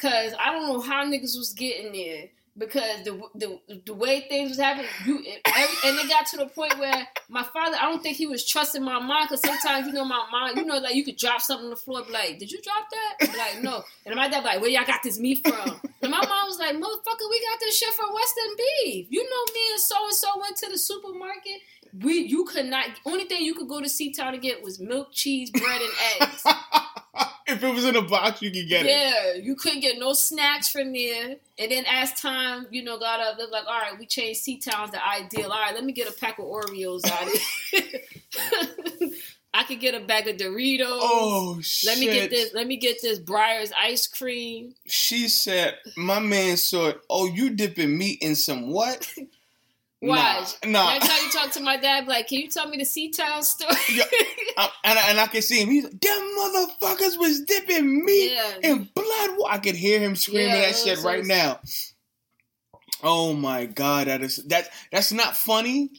[0.00, 2.28] cause I don't know how niggas was getting there.
[2.58, 6.46] Because the the the way things was happening, you every, and it got to the
[6.46, 9.26] point where my father, I don't think he was trusting my mom.
[9.26, 11.76] Because sometimes you know my mom, you know, like you could drop something on the
[11.76, 13.84] floor, be like, "Did you drop that?" Like, no.
[14.04, 16.74] And my dad like, "Where y'all got this meat from?" And my mom was like,
[16.74, 19.06] "Motherfucker, we got this shit from Western Beef.
[19.10, 21.60] You know, me and so and so went to the supermarket.
[22.02, 22.86] We you could not.
[23.04, 26.44] Only thing you could go to C-Town to get was milk, cheese, bread, and eggs.
[27.48, 28.90] if it was in a box, you could get it.
[28.90, 31.36] yeah, you couldn't get no snacks from there.
[31.58, 34.92] And then as time, you know, got up, they're like, all right, we changed C-Town's
[34.92, 35.50] the ideal.
[35.50, 37.32] All right, let me get a pack of Oreos out of
[37.72, 39.12] it.
[39.54, 40.86] I could get a bag of Doritos.
[40.86, 41.88] Oh shit!
[41.88, 42.54] let me get this.
[42.54, 44.74] Let me get this Breyers ice cream.
[44.86, 49.10] She said, "My man said, oh, you dipping meat in some what?"
[50.00, 50.54] Watch.
[50.64, 50.90] Nah, nah.
[50.92, 53.74] Next time you talk to my dad, like, can you tell me the C-Town story?
[53.92, 54.04] Yeah.
[54.56, 55.70] I- and, I, and I can see him.
[55.70, 58.54] He's like, "Them motherfuckers was dipping meat Yeah.
[58.62, 61.60] in blood." I could hear him screaming Yeah, that it shit was- right now.
[63.02, 65.90] Oh my god, that is that that's not funny,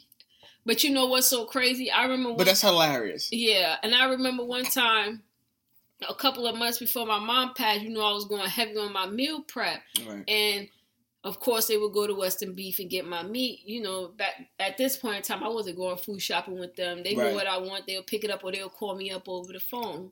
[0.66, 1.90] But you know what's so crazy?
[1.90, 3.30] I remember but that's hilarious.
[3.32, 5.24] Yeah, and I remember one time,
[6.08, 8.92] a couple of months before my mom passed, you know, I was going heavy on
[8.92, 10.24] my meal prep, Right.
[10.28, 10.68] and
[11.24, 13.62] of course they would go to Western Beef and get my meat.
[13.66, 17.04] You know, back at this point in time, I wasn't going food shopping with them.
[17.04, 17.30] They Right.
[17.30, 17.86] knew what I want.
[17.88, 20.12] They'll pick it up or they'll call me up over the phone.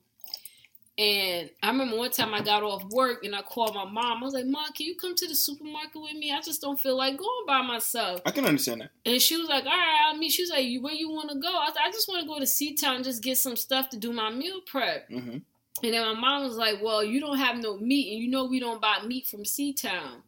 [1.00, 4.24] And I remember one time I got off work and I called my mom.
[4.24, 6.32] I was like, "Mom, can you come to the supermarket with me?
[6.32, 8.92] I just don't feel like going by myself." I can understand that.
[9.06, 11.38] And she was like, "All right, I'll meet." She was like, where you want to
[11.38, 13.98] go?" I like, "I just want to go to C-Town, just get some stuff to
[13.98, 15.38] do my meal prep." hmm
[15.84, 18.46] And then my mom was like, "Well, you don't have no meat, and you know
[18.46, 20.24] we don't buy meat from C-Town."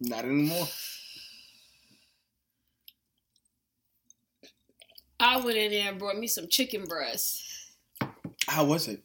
[0.00, 0.66] Not anymore.
[5.18, 7.42] I went in there and brought me some chicken breast.
[8.46, 9.02] How was it?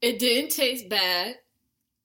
[0.00, 1.36] It didn't taste bad.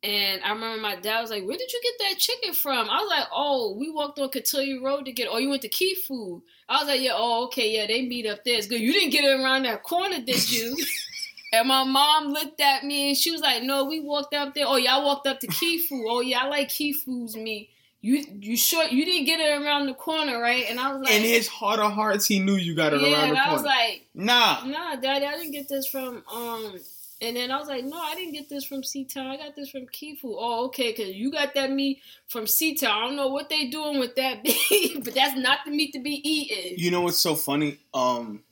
[0.04, 2.90] And I remember my dad was like, Where did you get that chicken from?
[2.90, 5.70] I was like, Oh, we walked on Cotillion Road to get Oh, you went to
[5.70, 6.44] Key Food.
[6.70, 8.58] I was like, Yeah, oh, okay, yeah, they meet up there.
[8.58, 8.82] It's good.
[8.82, 10.78] You didn't get it around that corner, did you?
[11.60, 14.66] and my mom looked at me and she was like, No, we walked up there.
[14.68, 16.06] Oh, y'all walked up to Key Food.
[16.10, 17.70] Oh, yeah, I like Key Food's meat.
[18.02, 20.66] You you sure you didn't get it around the corner, right?
[20.70, 23.14] And I was like In his heart of hearts, he knew you got it Yeah,
[23.14, 24.64] around and the I was like, nah.
[24.66, 26.76] Nah, Daddy, I didn't get this from um.
[27.22, 29.26] And then I was like, no, I didn't get this from C-Town.
[29.28, 30.36] I got this from Key Food.
[30.38, 32.92] Oh, okay, because you got that meat from C-Town.
[32.92, 36.00] I don't know what they doing with that meat, but that's not the meat to
[36.00, 36.74] be eaten.
[36.78, 37.80] You know what's so funny?
[37.94, 38.44] Um,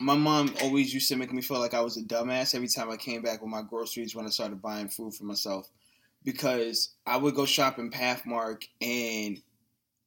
[0.00, 2.90] my mom always used to make me feel like I was a dumbass every time
[2.90, 5.68] I came back with my groceries when I started buying food for myself,
[6.24, 9.40] because I would go shop in Pathmark and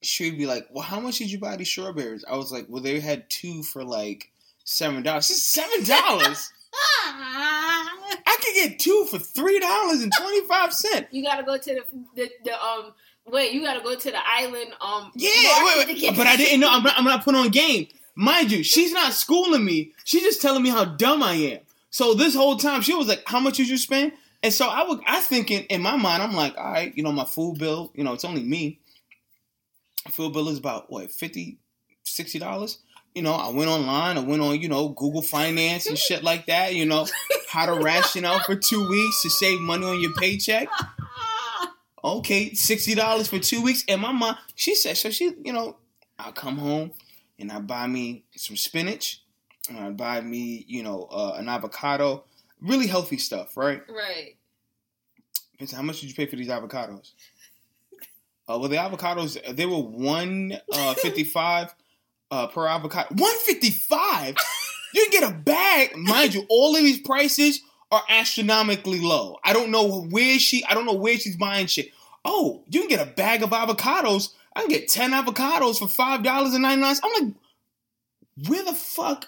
[0.01, 2.81] she'd be like, "Well, how much did you buy these strawberries?" I was like, "Well,
[2.81, 4.31] they had two for like
[4.63, 6.51] seven dollars." Seven dollars?
[7.05, 11.07] I could get two for three dollars and twenty five cent.
[11.11, 11.83] you gotta go to the,
[12.15, 12.93] the, the um.
[13.25, 15.11] Wait, you gotta go to the island um.
[15.15, 15.29] Yeah,
[15.65, 16.17] wait, wait.
[16.17, 16.69] but I didn't know.
[16.69, 17.87] I'm not, I'm not put on game.
[18.15, 19.93] Mind you, she's not schooling me.
[20.03, 21.59] She's just telling me how dumb I am.
[21.89, 24.83] So this whole time, she was like, "How much did you spend?" And so I
[24.83, 27.91] was, I thinking in my mind, I'm like, "All right, you know, my food bill,
[27.95, 28.79] you know, it's only me.
[30.09, 31.57] Food bill is about what 50
[32.03, 32.79] 60 dollars."
[33.15, 34.17] You know, I went online.
[34.17, 36.73] I went on, you know, Google Finance and shit like that.
[36.73, 37.07] You know,
[37.49, 40.67] how to ration out for two weeks to save money on your paycheck
[42.03, 43.83] okay, sixty dollars for two weeks.
[43.87, 45.77] And my mom, she said, so she, you know,
[46.19, 46.91] I'll come home
[47.39, 49.21] and I buy me some spinach,
[49.69, 52.25] and I buy me, you know, uh, an avocado,
[52.61, 53.81] really healthy stuff, right?
[53.89, 54.35] Right.
[55.59, 57.13] Said, how much did you pay for these avocados?
[58.49, 61.73] Uh, well, the avocados they were one uh, fifty five
[62.31, 63.15] uh, per avocado.
[63.15, 64.35] One fifty five.
[64.93, 66.45] You can get a bag, mind you.
[66.49, 69.37] All of these prices are astronomically low.
[69.43, 70.65] I don't know where she.
[70.65, 71.91] I don't know where she's buying shit.
[72.25, 74.33] Oh, you can get a bag of avocados.
[74.55, 76.95] I can get ten avocados for five dollars and ninety nine.
[77.03, 77.35] I'm like,
[78.47, 79.27] where the fuck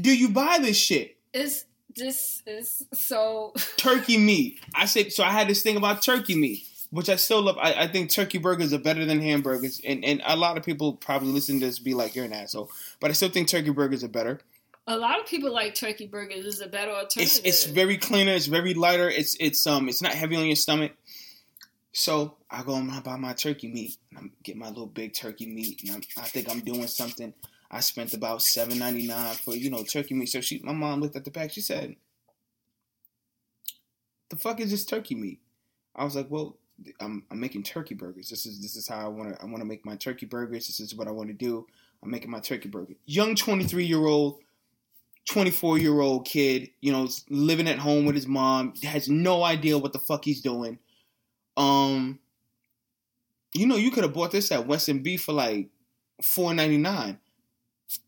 [0.00, 1.16] do you buy this shit?
[1.32, 3.52] It's this is so.
[3.76, 4.60] turkey meat.
[4.74, 5.24] I said so.
[5.24, 7.58] I had this thing about turkey meat, which I still love.
[7.58, 10.94] I, I think turkey burgers are better than hamburgers, and and a lot of people
[10.94, 14.02] probably listen to this be like you're an asshole, but I still think turkey burgers
[14.04, 14.40] are better.
[14.88, 16.44] A lot of people like turkey burgers.
[16.44, 17.22] It's a better alternative.
[17.22, 18.32] It's it's very cleaner.
[18.32, 19.08] It's very lighter.
[19.08, 20.92] It's it's um it's not heavy on your stomach.
[21.92, 23.96] So I go and I buy my turkey meat.
[24.16, 27.34] I get my little big turkey meat, and I'm, I think I'm doing something.
[27.70, 30.26] I spent about seven ninety nine for you know turkey meat.
[30.26, 31.52] So she, my mom looked at the pack.
[31.52, 31.96] She said,
[34.30, 35.40] "The fuck is this turkey meat?"
[35.94, 36.56] I was like, "Well,
[37.00, 38.30] I'm, I'm making turkey burgers.
[38.30, 40.66] This is this is how I want to I want to make my turkey burgers.
[40.66, 41.66] This is what I want to do.
[42.02, 42.94] I'm making my turkey burger.
[43.06, 44.40] Young 23 year old,
[45.26, 49.78] 24 year old kid, you know, living at home with his mom, has no idea
[49.78, 50.78] what the fuck he's doing.
[51.56, 52.18] Um,
[53.54, 55.68] you know, you could have bought this at Western B for like
[56.22, 57.18] 4.99.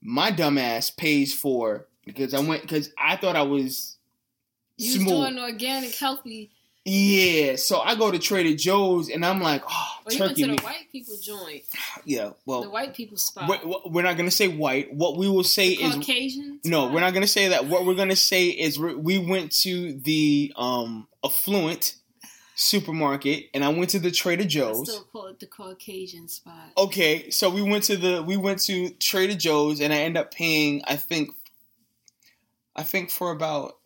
[0.00, 3.98] My dumbass pays for because I went because I thought I was
[4.78, 5.08] You smooth.
[5.08, 6.50] doing organic, healthy.
[6.86, 10.42] Yeah, so I go to Trader Joe's and I'm like, oh, Well, you went turkey
[10.42, 11.62] to the white people joint,
[12.04, 13.48] Yeah, well, the white people spot.
[13.48, 14.92] we're, we're not gonna say white.
[14.92, 16.60] What we will say is Caucasian.
[16.64, 16.82] no.
[16.82, 16.92] spot.
[16.94, 17.66] We're not gonna say that.
[17.66, 21.94] What we're gonna say is we went to the um affluent
[22.54, 24.88] supermarket and I went to the Trader I Joe's.
[24.90, 26.70] still call it the Caucasian spot.
[26.78, 30.32] Okay, so we went to the we went to Trader Joe's and I ended up
[30.32, 31.30] paying I think
[32.76, 33.78] I think for about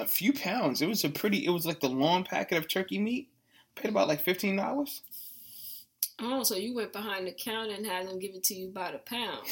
[0.00, 0.82] a few pounds.
[0.82, 3.28] It was a pretty it was like the long packet of turkey meat.
[3.76, 5.02] Paid about like fifteen dollars.
[6.20, 8.92] Oh, so you went behind the counter and had them give it to you by
[8.92, 9.46] the pound.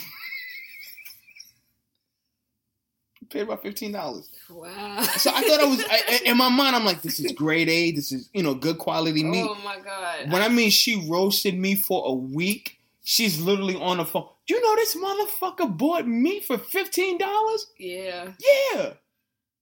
[3.32, 4.28] Paid about fifteen dollars.
[4.50, 5.02] Wow.
[5.16, 6.76] So I thought I was I, in my mind.
[6.76, 7.92] I'm like, this is grade A.
[7.92, 9.46] This is you know good quality oh meat.
[9.48, 10.30] Oh my god.
[10.30, 14.28] When I mean she roasted me for a week, she's literally on the phone.
[14.48, 17.66] You know this motherfucker bought meat for fifteen dollars?
[17.78, 18.32] yeah.
[18.74, 18.92] Yeah,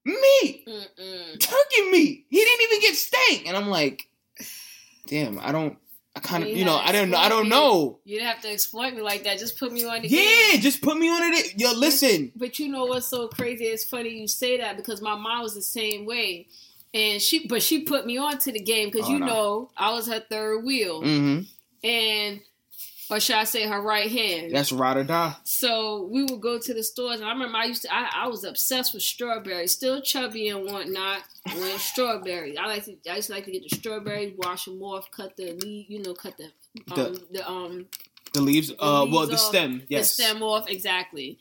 [0.05, 0.67] meat.
[0.67, 1.39] Mm-mm.
[1.39, 2.27] turkey meat.
[2.29, 4.09] He didn't even get steak, and I'm like,
[5.07, 5.77] damn, I don't,
[6.23, 7.99] I kind of, You you know, I don't know, I don't know.
[8.05, 9.39] You didn't have to exploit me like that.
[9.39, 10.27] Just put me on the game.
[10.53, 11.59] Yeah, just put me on it.
[11.59, 13.65] Yo, listen, But you know what's so crazy?
[13.65, 16.47] It's funny you say that because my mom was the same way,
[16.93, 19.27] and she but she put me on to the game because Oh, you no.
[19.27, 21.41] know I was her third wheel, hmm
[21.83, 22.41] and
[23.11, 24.55] or should I say her right hand?
[24.55, 25.35] that's ride or die.
[25.45, 27.95] So we would go to the stores, and I remember I used to.
[27.95, 31.23] I, I was obsessed with strawberries, still chubby and whatnot.
[31.57, 32.97] When strawberries, I like to.
[33.11, 36.03] I used to like to get the strawberries, wash them off, cut the leaf, you
[36.03, 36.53] know, cut the
[36.95, 37.87] um, the, um
[38.33, 40.15] The leaves, uh, well, the stem, yes.
[40.17, 41.39] the stem off exactly.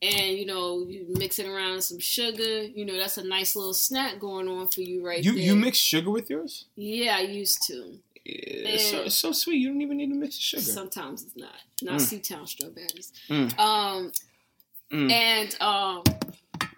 [0.00, 2.62] And you know, you mix it around with some sugar.
[2.62, 5.42] You know, that's a nice little snack going on for you right You there.
[5.42, 6.66] you mix sugar with yours?
[6.76, 7.98] Yeah, I used to.
[8.30, 9.56] It's, so, it's so sweet.
[9.58, 10.62] You don't even need to mix the sugar.
[10.62, 11.54] Sometimes it's not.
[11.82, 12.00] Not Mm.
[12.00, 13.12] C-Town strawberries.
[13.28, 13.58] Mm.
[13.58, 14.12] Um,
[14.92, 15.10] Mm.
[15.12, 16.02] and um,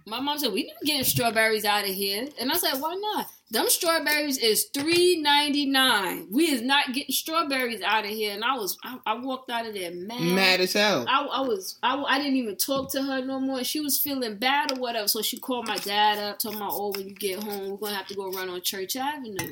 [0.05, 2.95] my mom said we need to get strawberries out of here, and I said why
[3.01, 3.27] not?
[3.53, 6.27] Them strawberries is three ninety nine.
[6.31, 9.67] We is not getting strawberries out of here, and I was I, I walked out
[9.67, 10.21] of there mad.
[10.21, 11.05] Mad as hell.
[11.09, 13.63] I, I was I, I didn't even talk to her no more.
[13.63, 16.93] She was feeling bad or whatever, so she called my dad up, told my "Oh,
[16.97, 19.51] when you get home, we're gonna have to go run on Church Avenue."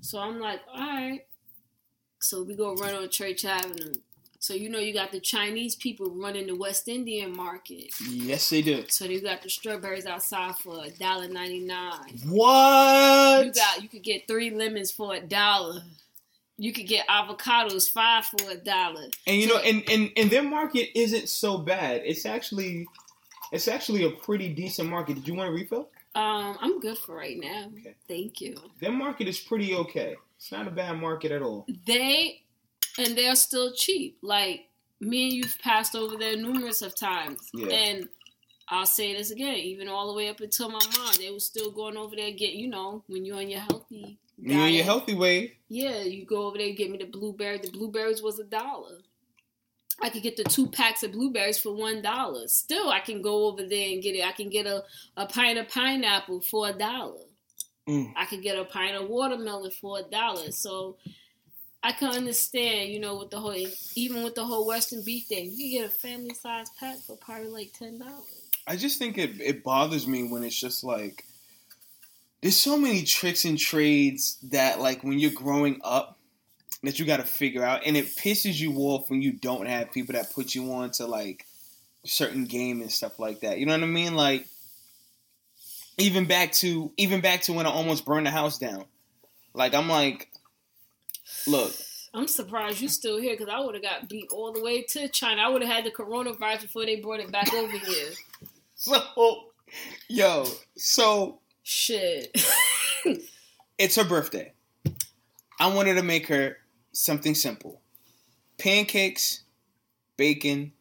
[0.00, 1.20] So I'm like, "All right."
[2.22, 3.92] So we go run on Church Avenue.
[4.38, 7.90] So you know you got the Chinese people running the West Indian market.
[8.08, 8.84] Yes, they do.
[8.88, 12.18] So you got the strawberries outside for a dollar ninety nine.
[12.26, 13.46] What?
[13.46, 15.82] You got you could get three lemons for a dollar.
[16.58, 19.06] You could get avocados five for a dollar.
[19.26, 22.02] and you know, and, and and their market isn't so bad.
[22.04, 22.86] It's actually,
[23.52, 25.14] it's actually a pretty decent market.
[25.14, 25.88] Did you want a refill?
[26.14, 27.66] Um, I'm good for right now.
[27.78, 27.94] Okay.
[28.06, 28.56] Thank you.
[28.80, 30.16] Their market is pretty okay.
[30.42, 31.68] It's not a bad market at all.
[31.86, 32.42] They
[32.98, 34.18] and they're still cheap.
[34.22, 34.62] Like
[35.00, 37.48] me and you've passed over there numerous of times.
[37.54, 37.68] Yeah.
[37.68, 38.08] And
[38.68, 41.70] I'll say this again, even all the way up until my mom, they were still
[41.70, 45.14] going over there get you know, when you're on your healthy You know, your healthy
[45.14, 45.58] way.
[45.68, 47.58] Yeah, you go over there and get me the blueberry.
[47.58, 48.98] The blueberries was a dollar.
[50.00, 52.48] I could get the two packs of blueberries for one dollar.
[52.48, 54.26] Still, I can go over there and get it.
[54.26, 54.82] I can get a,
[55.16, 57.26] a pint of pineapple for a dollar.
[57.88, 58.12] Mm.
[58.16, 60.50] I could get a pint of watermelon for a dollar.
[60.52, 60.96] So
[61.82, 63.56] I can understand, you know, with the whole
[63.96, 67.16] even with the whole Western Beef thing, you can get a family size pack for
[67.16, 68.48] probably like ten dollars.
[68.66, 71.24] I just think it it bothers me when it's just like
[72.40, 76.18] there's so many tricks and trades that like when you're growing up
[76.82, 79.92] that you got to figure out, and it pisses you off when you don't have
[79.92, 81.46] people that put you on to like
[82.04, 83.58] certain game and stuff like that.
[83.58, 84.14] You know what I mean?
[84.14, 84.46] Like
[85.98, 88.84] even back to even back to when I almost burned the house down.
[89.54, 90.30] Like I'm like,
[91.46, 91.72] look,
[92.14, 95.08] I'm surprised you're still here because I would have got beat all the way to
[95.08, 95.42] China.
[95.42, 98.10] I would have had the coronavirus before they brought it back over here.
[98.74, 99.44] so
[100.08, 102.36] yo, so Shit.
[103.78, 104.52] it's her birthday.
[105.60, 106.56] I wanted to make her
[106.92, 107.80] something simple
[108.58, 109.42] pancakes,
[110.16, 110.72] bacon,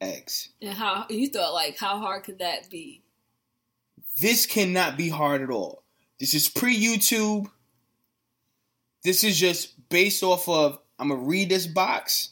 [0.00, 0.50] eggs.
[0.62, 3.02] and how you thought like how hard could that be?
[4.18, 5.84] This cannot be hard at all.
[6.18, 7.50] This is pre YouTube.
[9.02, 12.30] This is just based off of I'm gonna read this box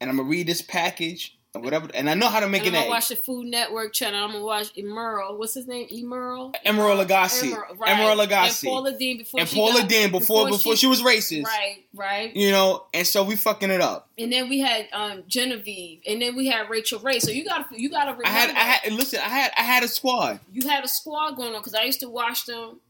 [0.00, 1.88] and I'm gonna read this package whatever.
[1.94, 2.90] And I know how to make and I'm an gonna egg.
[2.90, 4.24] watch the Food Network channel.
[4.24, 5.38] I'm gonna watch Emeril.
[5.38, 5.88] What's his name?
[5.88, 6.54] Emeril.
[6.64, 7.42] Emeril Lagasse.
[7.42, 7.96] Emeril, right.
[7.96, 8.64] Emeril And Lagasse.
[8.64, 11.44] Paula Deen before and she Paula got, Deen before before she, was racist.
[11.44, 12.34] Right, right.
[12.34, 14.08] You know, and so we fucking it up.
[14.18, 17.18] And then we had um, Genevieve, and then we had Rachael Ray.
[17.20, 18.26] So you got to you got to remember.
[18.26, 20.40] I had I had listen, I had I had a squad.
[20.52, 22.80] you had a squad going on because I used to watch them.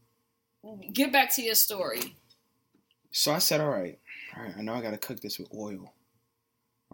[0.91, 2.15] Get back to your story.
[3.11, 3.97] So I said, all right,
[4.35, 5.93] all right, I know I gotta cook this with oil.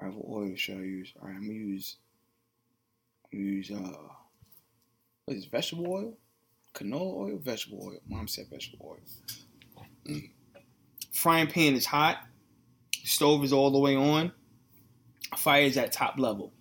[0.01, 1.13] All right, what oil should I use?
[1.21, 1.97] All right, I'm gonna use,
[3.31, 3.97] I'm gonna use uh,
[5.25, 6.17] what is vegetable oil?
[6.73, 7.99] canola oil, vegetable oil.
[8.07, 9.85] Mom said vegetable oil.
[10.07, 10.29] Mm.
[11.11, 12.17] Frying pan is hot.
[13.03, 14.31] Stove is all the way on.
[15.37, 16.53] Fire is at top level.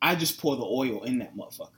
[0.00, 1.68] I just pour the oil in that motherfucker.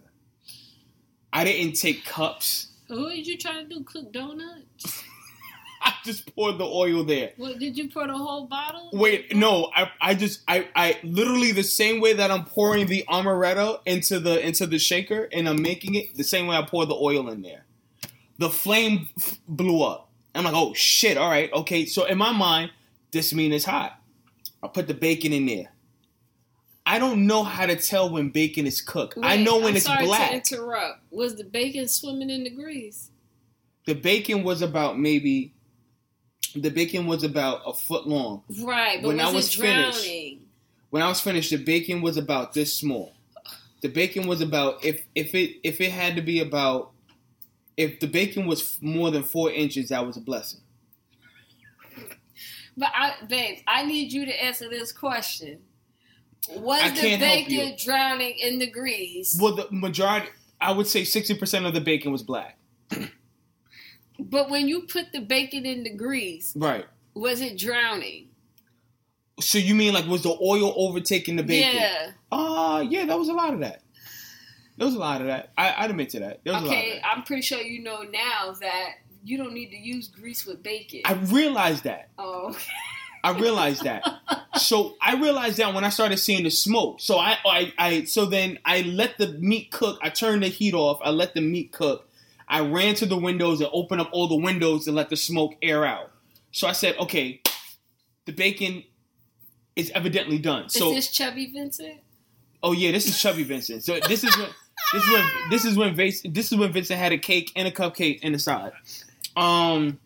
[1.32, 2.68] I didn't take cups.
[2.88, 3.82] What did you try to do?
[3.84, 5.02] Cook donuts?
[5.86, 7.32] I just poured the oil there.
[7.36, 8.90] What did you pour the whole bottle?
[8.92, 13.04] Wait, no, I, I just I, I literally the same way that I'm pouring the
[13.08, 16.86] amaretto into the into the shaker and I'm making it the same way I pour
[16.86, 17.66] the oil in there.
[18.38, 20.10] The flame f- blew up.
[20.34, 21.86] I'm like, oh shit, all right, okay.
[21.86, 22.72] So in my mind,
[23.12, 24.00] this mean it's hot.
[24.62, 25.70] I put the bacon in there.
[26.86, 29.18] I don't know how to tell when bacon is cooked.
[29.22, 30.30] I know when I'm it's sorry black.
[30.30, 31.00] To interrupt.
[31.10, 33.10] Was the bacon swimming in the grease?
[33.86, 35.53] The bacon was about maybe
[36.54, 38.42] the bacon was about a foot long.
[38.62, 40.40] Right, but When was, I was it finished- drowning?
[40.90, 43.12] when I was finished, the bacon was about this small.
[43.82, 46.92] The bacon was about if if it if it had to be about
[47.76, 50.60] if the bacon was more than four inches, that was a blessing.
[52.76, 55.60] But I, babe, I need you to answer this question.
[56.50, 59.38] Was I the bacon drowning in the grease?
[59.40, 60.28] Well, the majority,
[60.60, 62.58] I would say, sixty percent of the bacon was black.
[64.18, 66.86] But when you put the bacon in the grease, Right.
[67.14, 68.28] was it drowning?
[69.40, 71.74] So you mean like was the oil overtaking the bacon?
[71.74, 72.10] Yeah.
[72.30, 73.82] Uh yeah, that was a lot of that.
[74.76, 75.50] There was a lot of that.
[75.58, 76.40] I, I'd admit to that.
[76.44, 77.06] There was a lot of Okay, that.
[77.16, 78.90] I'm pretty sure you know now that
[79.24, 81.00] you don't need to use grease with bacon.
[81.04, 82.10] I realized that.
[82.18, 82.56] oh,
[83.24, 84.04] I realized that.
[84.58, 87.00] so I realized that when I started seeing the smoke.
[87.00, 89.98] So I, I, I, so then I let the meat cook.
[90.02, 90.98] I turned the heat off.
[91.02, 92.08] I let the meat cook.
[92.48, 95.54] I ran to the windows and opened up all the windows to let the smoke
[95.62, 96.10] air out.
[96.52, 97.40] So I said, okay,
[98.26, 98.84] the bacon
[99.76, 100.68] is evidently done.
[100.68, 102.00] So is this Chubby Vincent?
[102.64, 103.84] oh yeah, this is Chubby Vincent.
[103.84, 104.48] So this is when
[104.92, 107.68] this is when this is when Vincent, this is when Vincent had a cake and
[107.68, 108.72] a cupcake in the side.
[109.36, 110.00] Um,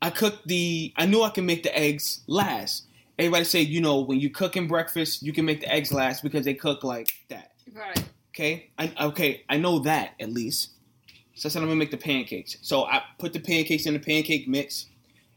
[0.00, 0.94] I cooked the.
[0.96, 2.84] I knew I could make the eggs last.
[3.18, 6.44] Everybody say, you know, when you cooking breakfast, you can make the eggs last because
[6.44, 7.52] they cook like that.
[7.74, 8.04] Right.
[8.36, 10.72] Okay, I, okay, I know that at least.
[11.36, 12.58] So I said I'm gonna make the pancakes.
[12.60, 14.88] So I put the pancakes in the pancake mix,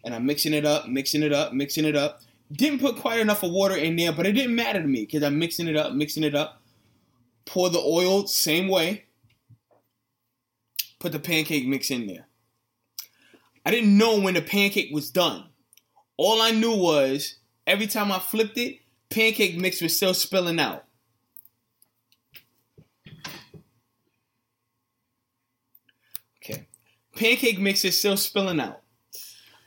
[0.04, 2.20] and I'm mixing it up, mixing it up, mixing it up.
[2.52, 5.24] Didn't put quite enough of water in there, but it didn't matter to me because
[5.24, 6.62] I'm mixing it up, mixing it up.
[7.46, 9.06] Pour the oil same way.
[11.00, 12.28] Put the pancake mix in there.
[13.66, 15.46] I didn't know when the pancake was done.
[16.18, 17.36] All I knew was
[17.66, 18.80] every time I flipped it,
[19.10, 20.84] pancake mix was still spilling out.
[26.44, 26.68] Okay.
[27.20, 28.82] Pancake mix is still spilling out.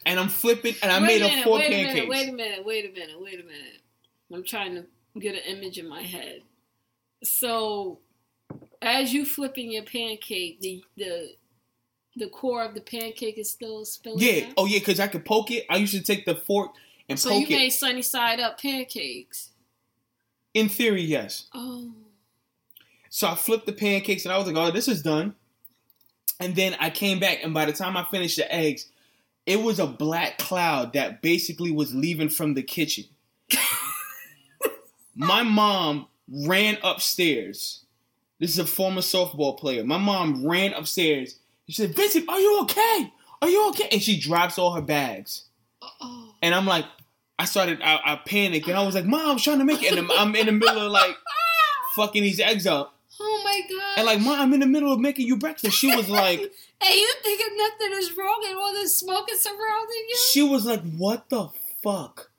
[0.04, 1.92] And I'm flipping and I wait made a up minute, four wait pancakes.
[1.92, 3.82] A minute, wait a minute, wait a minute, wait a minute.
[4.32, 4.86] I'm trying to
[5.20, 6.40] get an image in my head.
[7.22, 8.00] So,
[8.80, 11.34] as you flipping your pancake, the the
[12.16, 14.18] the core of the pancake is still spilling.
[14.18, 14.46] Yeah.
[14.46, 14.54] out?
[14.56, 15.64] Oh yeah, because I could poke it.
[15.70, 16.72] I used to take the fork
[17.08, 17.56] and So you poke it.
[17.56, 19.50] made sunny side up pancakes.
[20.54, 21.48] In theory, yes.
[21.54, 21.92] Oh.
[23.08, 25.34] So I flipped the pancakes and I was like, oh, this is done.
[26.42, 28.86] And then I came back, and by the time I finished the eggs,
[29.46, 33.04] it was a black cloud that basically was leaving from the kitchen.
[35.14, 37.84] My mom ran upstairs.
[38.40, 39.84] This is a former softball player.
[39.84, 41.38] My mom ran upstairs.
[41.68, 43.12] She said, Vincent, are you okay?
[43.40, 43.88] Are you okay?
[43.92, 45.44] And she drops all her bags.
[46.00, 46.34] Oh.
[46.42, 46.86] And I'm like,
[47.38, 49.96] I started, I, I panicked, and I was like, Mom, I'm trying to make it.
[49.96, 51.16] And I'm- I'm in the middle of like
[51.94, 52.98] fucking these eggs up.
[53.52, 53.98] My god.
[53.98, 55.76] And like, Mom, I'm in the middle of making you breakfast.
[55.76, 56.38] She was like,
[56.82, 60.16] Hey, you thinking nothing is wrong and all this smoke is surrounding you?
[60.32, 61.48] she was like, what the
[61.82, 62.30] fuck?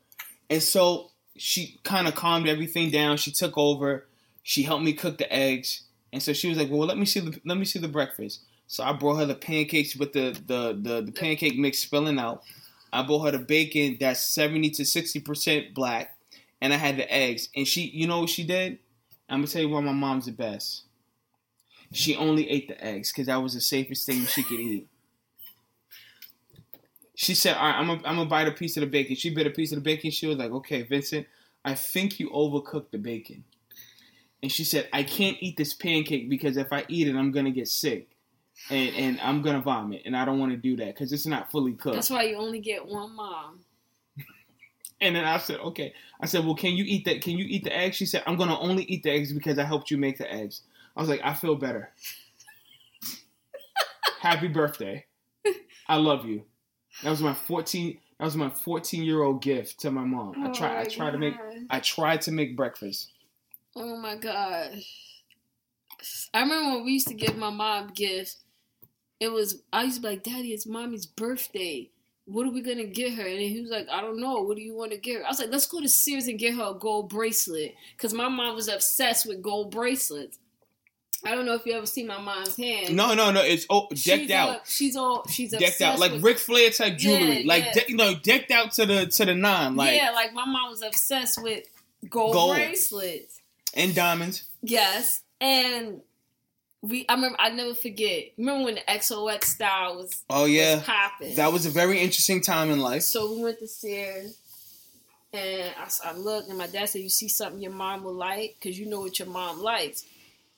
[0.49, 3.17] And so she kind of calmed everything down.
[3.17, 4.07] She took over.
[4.41, 5.83] She helped me cook the eggs.
[6.11, 8.41] And so she was like, well, let me see the let me see the breakfast.
[8.67, 12.43] So I brought her the pancakes with the the the, the pancake mix spilling out.
[12.91, 16.15] I brought her the bacon that's 70 to 60% black.
[16.61, 17.49] And I had the eggs.
[17.55, 18.79] And she, you know what she did?
[19.27, 20.83] I'm gonna tell you why my mom's the best.
[21.93, 24.87] She only ate the eggs because that was the safest thing she could eat.
[27.15, 29.29] She said, "All right, I'm gonna I'm gonna bite a piece of the bacon." She
[29.29, 30.09] bit a piece of the bacon.
[30.09, 31.27] She was like, "Okay, Vincent,
[31.63, 33.43] I think you overcooked the bacon."
[34.41, 37.51] And she said, "I can't eat this pancake because if I eat it, I'm gonna
[37.51, 38.09] get sick,
[38.71, 41.51] and and I'm gonna vomit, and I don't want to do that because it's not
[41.51, 43.59] fully cooked." That's why you only get one mom.
[45.01, 47.21] And then I said, "Okay." I said, "Well, can you eat that?
[47.21, 49.63] Can you eat the eggs?" She said, "I'm gonna only eat the eggs because I
[49.63, 50.61] helped you make the eggs."
[50.95, 51.91] I was like, "I feel better."
[54.19, 55.05] Happy birthday!
[55.87, 56.43] I love you.
[57.03, 57.99] That was my 14.
[58.19, 60.35] That was my 14 year old gift to my mom.
[60.41, 60.71] I Oh tried.
[60.71, 61.35] I my tried to make.
[61.69, 63.11] I tried to make breakfast.
[63.75, 65.13] Oh my gosh.
[66.33, 68.37] I remember when we used to give my mom gifts.
[69.19, 71.89] It was I used to be like, Daddy, it's mommy's birthday.
[72.25, 73.25] What are we gonna get her?
[73.25, 74.41] And he was like, I don't know.
[74.41, 75.25] What do you want to get her?
[75.25, 77.75] I was like, let's go to Sears and get her a gold bracelet.
[77.97, 80.39] Cause my mom was obsessed with gold bracelets.
[81.25, 82.95] I don't know if you ever see my mom's hand.
[82.95, 83.41] No, no, no.
[83.41, 84.61] It's oh, decked she's out.
[84.67, 87.73] she's all she's decked out like Ric Flair type jewelry, Yeah, like yeah.
[87.73, 90.69] de- you know, decked out to the to the nine, like yeah, like my mom
[90.69, 91.63] was obsessed with
[92.09, 92.55] gold, Gold.
[92.55, 93.39] bracelets.
[93.73, 94.43] and diamonds.
[94.61, 96.01] Yes, and
[96.81, 97.05] we.
[97.07, 97.37] I remember.
[97.39, 98.25] I never forget.
[98.37, 101.35] Remember when the XOX style was Oh yeah, was popping?
[101.35, 103.03] that was a very interesting time in life.
[103.03, 104.37] So we went to Sears,
[105.31, 105.71] and
[106.03, 108.85] I looked, and my dad said, "You see something your mom will like, because you
[108.87, 110.03] know what your mom likes.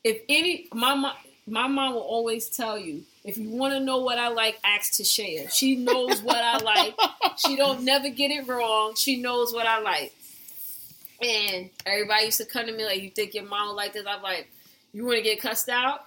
[0.06, 1.14] If any, my mom,
[1.48, 5.04] my mom will always tell you, if you want to know what I like, ask
[5.04, 5.50] share.
[5.50, 6.96] She knows what I like.
[7.38, 8.94] She don't never get it wrong.
[8.96, 10.16] She knows what I like.
[11.24, 14.06] And everybody used to come to me like, "You think your mom will like this?"
[14.08, 14.48] I'm like,
[14.94, 16.06] "You want to get cussed out?"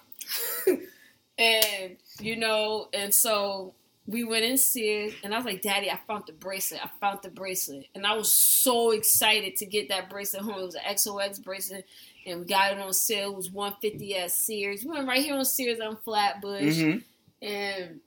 [1.37, 3.73] and you know, and so
[4.07, 6.79] we went in Sears, and I was like, "Daddy, I found the bracelet.
[6.83, 10.59] I found the bracelet," and I was so excited to get that bracelet home.
[10.59, 11.85] It was an XOX bracelet,
[12.29, 13.31] and we got it on sale.
[13.31, 14.83] It was one fifty at Sears.
[14.83, 16.97] We went right here on Sears on Flatbush, hmm
[17.41, 17.99] and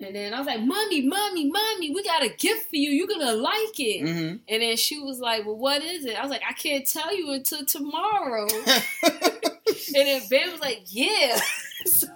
[0.00, 2.90] and then I was like, "Mommy, mommy, mommy, we got a gift for you.
[2.90, 6.22] You're gonna like it." hmm And then she was like, "Well, what is it?" I
[6.22, 8.48] was like, "I can't tell you until tomorrow."
[9.94, 11.38] And then Ben was like, "Yeah."
[11.86, 12.08] so,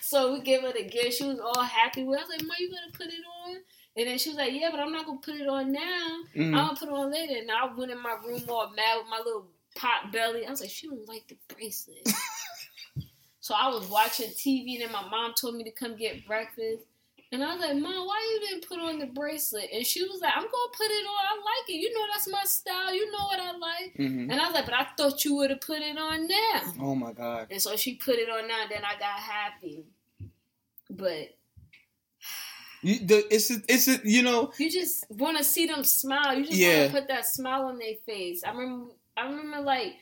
[0.00, 1.14] so we gave her the gift.
[1.18, 2.18] She was all happy with.
[2.18, 2.22] it.
[2.22, 3.56] I was like, Mom, you gonna put it on?"
[3.96, 6.18] And then she was like, "Yeah, but I'm not gonna put it on now.
[6.36, 6.54] Mhm.
[6.54, 9.08] I'm gonna put it on later." And I went in my room all mad with
[9.10, 9.46] my little
[9.76, 10.46] pot belly.
[10.46, 12.08] I was like, "She don't like the bracelet."
[13.40, 16.84] so I was watching TV, and then my mom told me to come get breakfast.
[17.32, 19.68] And I was like, Mom, why you didn't put on the bracelet?
[19.74, 21.26] And she was like, I'm gonna put it on.
[21.28, 21.80] I like it.
[21.80, 22.94] You know that's my style.
[22.94, 23.96] You know what I like.
[23.96, 26.72] hmm And I was like, but I thought you would have put it on now.
[26.80, 27.48] Oh my god.
[27.50, 29.86] And so she put it on now, and then I got happy.
[30.88, 31.36] But
[32.82, 36.38] You, the, it's a, it's a, you know you just want to see them smile.
[36.38, 36.78] You just Yeah.
[36.82, 38.44] want to put that smile on their face.
[38.44, 39.94] I remember, I remember like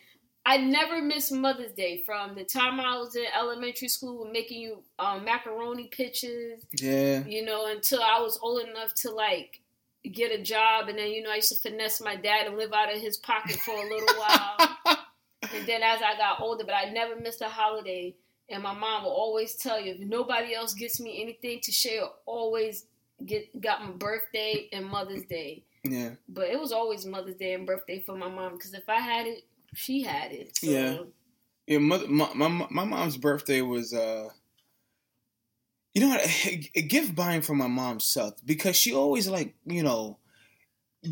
[0.46, 4.82] I never missed Mother's Day from the time I was in elementary school making you
[4.98, 6.64] um, macaroni pitches.
[6.80, 9.60] yeah you know, until I was old enough to like
[10.12, 12.72] get a job, and then you know I used to finesse my dad and live
[12.72, 14.96] out of his pocket for a little while.
[15.54, 18.14] And then as I got older, but I never missed a holiday.
[18.48, 22.02] And my mom will always tell you, if nobody else gets me anything to share,
[22.26, 22.86] always
[23.24, 25.64] get got my birthday and Mother's Day.
[25.84, 29.00] Yeah But it was always Mother's Day and birthday for my mom because if I
[29.00, 30.56] had it, she had it.
[30.56, 30.98] So, Yeah.
[31.66, 31.78] yeah.
[31.78, 34.28] Mother, my, my my mom's birthday was uh.
[35.94, 36.26] You know what?
[36.74, 40.18] A gift buying for my mom sucked because she always like you know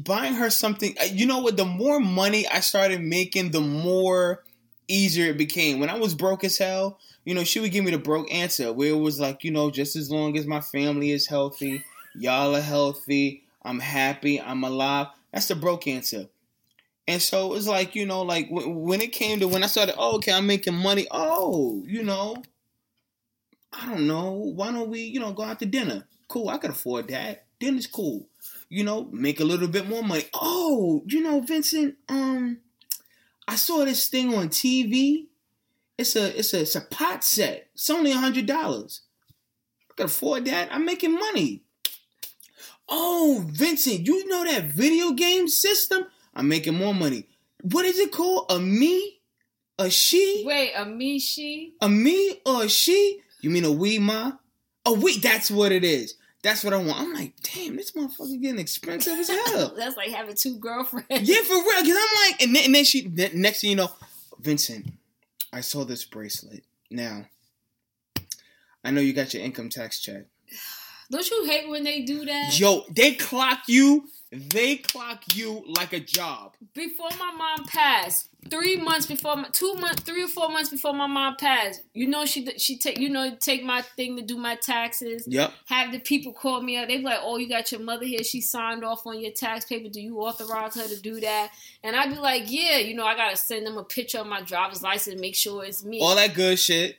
[0.05, 0.97] buying her something.
[1.01, 1.57] uh, You know what?
[1.57, 4.45] The more money I started making, the more
[4.89, 5.81] easier it became.
[5.81, 8.73] When I was broke as hell, you know, she would give me the broke answer
[8.73, 12.55] where it was like, you know, just as long as my family is healthy, y'all
[12.57, 15.09] are healthy, I'm happy, I'm alive.
[15.33, 16.29] That's the broke answer.
[17.09, 19.97] And so it was like, you know, like when it came to when I started,
[19.99, 21.07] oh, okay, I'm making money.
[21.11, 22.37] Oh, you know,
[23.73, 24.33] I don't know.
[24.33, 26.07] Why don't we, you know, go out to dinner?
[26.29, 27.47] Cool, I could afford that.
[27.59, 28.29] Dinner's cool.
[28.69, 30.25] You know, make a little bit more money.
[30.35, 32.59] Oh, you know, Vincent, um,
[33.47, 35.27] I saw this thing on TV.
[35.99, 37.69] It's a it's a it's a pot set.
[37.75, 39.03] It's only a hundred dollars.
[39.91, 40.69] I could afford that.
[40.73, 41.63] I'm making money.
[42.95, 46.05] Oh, Vincent, you know that video game system?
[46.34, 47.26] I'm making more money.
[47.62, 48.47] What is it called?
[48.51, 49.20] A me?
[49.78, 50.45] A she?
[50.47, 51.72] Wait, a me, she?
[51.80, 53.22] A me or a she?
[53.40, 54.32] You mean a Wii ma?
[54.84, 56.16] A Wii, that's what it is.
[56.43, 57.01] That's what I want.
[57.01, 59.72] I'm like, damn, this motherfucker getting expensive as hell.
[59.78, 61.07] That's like having two girlfriends.
[61.28, 61.82] yeah, for real.
[61.82, 63.90] Cause I'm like, and then, and then she, then next thing you know,
[64.40, 64.93] Vincent,
[65.53, 66.64] I saw this bracelet.
[66.90, 67.26] Now,
[68.84, 70.24] I know you got your income tax check.
[71.13, 72.59] Don't you hate when they do that?
[72.59, 74.09] Yo, they clock you.
[74.31, 76.55] They clock you like a job.
[76.73, 80.95] Before my mom passed, three months before, my, two months, three or four months before
[80.95, 84.39] my mom passed, you know she she take you know take my thing to do
[84.39, 85.27] my taxes.
[85.29, 85.53] Yep.
[85.67, 86.89] Have the people call me up.
[86.89, 88.25] They be like, "Oh, you got your mother here.
[88.25, 89.91] She signed off on your tax paper.
[89.91, 91.51] Do you authorize her to do that?"
[91.85, 94.41] And I'd be like, "Yeah, you know, I gotta send them a picture of my
[94.41, 96.97] driver's license, make sure it's me." All that good shit.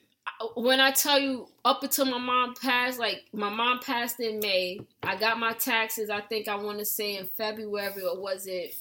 [0.56, 4.80] When I tell you up until my mom passed, like my mom passed in May,
[5.02, 6.10] I got my taxes.
[6.10, 8.76] I think I want to say in February or was it,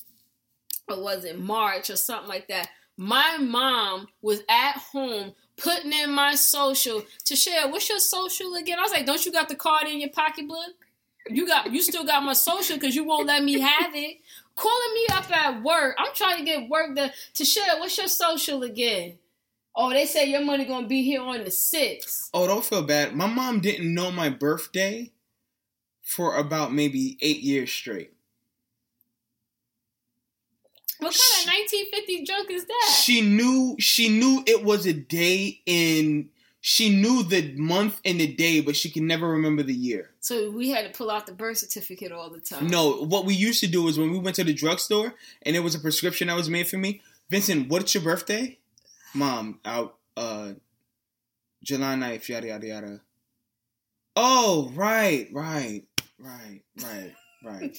[0.89, 2.69] or was it March or something like that.
[2.97, 7.69] My mom was at home putting in my social to share.
[7.69, 8.79] What's your social again?
[8.79, 10.75] I was like, don't you got the card in your pocketbook?
[11.29, 14.19] You got, you still got my social because you won't let me have it.
[14.57, 15.95] Calling me up at work.
[15.99, 17.79] I'm trying to get work to to share.
[17.79, 19.19] What's your social again?
[19.75, 22.31] Oh, they say your money gonna be here on the sixth.
[22.35, 23.15] Oh, don't feel bad.
[23.15, 25.13] My mom didn't know my birthday
[26.03, 28.13] for about maybe eight years straight.
[30.99, 33.01] What kind of 1950 junk is that?
[33.03, 36.29] She knew she knew it was a day in
[36.61, 40.11] she knew the month and the day, but she can never remember the year.
[40.21, 42.69] so we had to pull out the birth certificate all the time.
[42.69, 45.63] No, what we used to do is when we went to the drugstore and there
[45.63, 47.01] was a prescription that was made for me.
[47.29, 48.59] Vincent, what's your birthday?
[49.15, 50.53] Mom, out uh
[51.63, 53.01] July 9th, yada yada yada.
[54.17, 55.85] Oh, right, right,
[56.19, 57.79] right, right, right,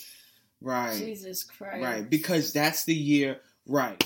[0.61, 1.83] right, Jesus Christ.
[1.83, 2.09] right.
[2.09, 4.03] Because that's the year, right.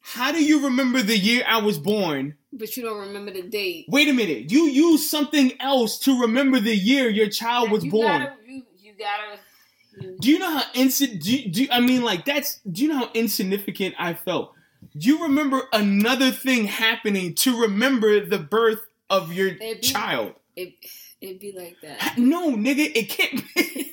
[0.00, 2.36] How do you remember the year I was born?
[2.52, 3.86] But you don't remember the date.
[3.88, 4.50] Wait a minute.
[4.50, 8.22] You use something else to remember the year your child was you born.
[8.22, 10.18] Gotta, you, you gotta.
[10.18, 13.10] Do you know how insi- do, do I mean like that's do you know how
[13.12, 14.54] insignificant I felt?
[14.92, 20.34] You remember another thing happening to remember the birth of your be- child?
[20.56, 20.74] it,
[21.20, 22.18] it'd be like that.
[22.18, 23.90] No, nigga, it can't be.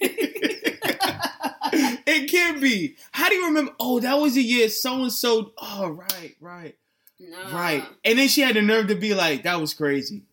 [2.07, 2.95] it can't be.
[3.11, 3.73] How do you remember?
[3.79, 5.51] Oh, that was a year so and so.
[5.57, 6.75] Oh, right, right,
[7.19, 7.55] Nah.
[7.55, 7.83] right.
[8.03, 10.23] And then she had the nerve to be like, "That was crazy."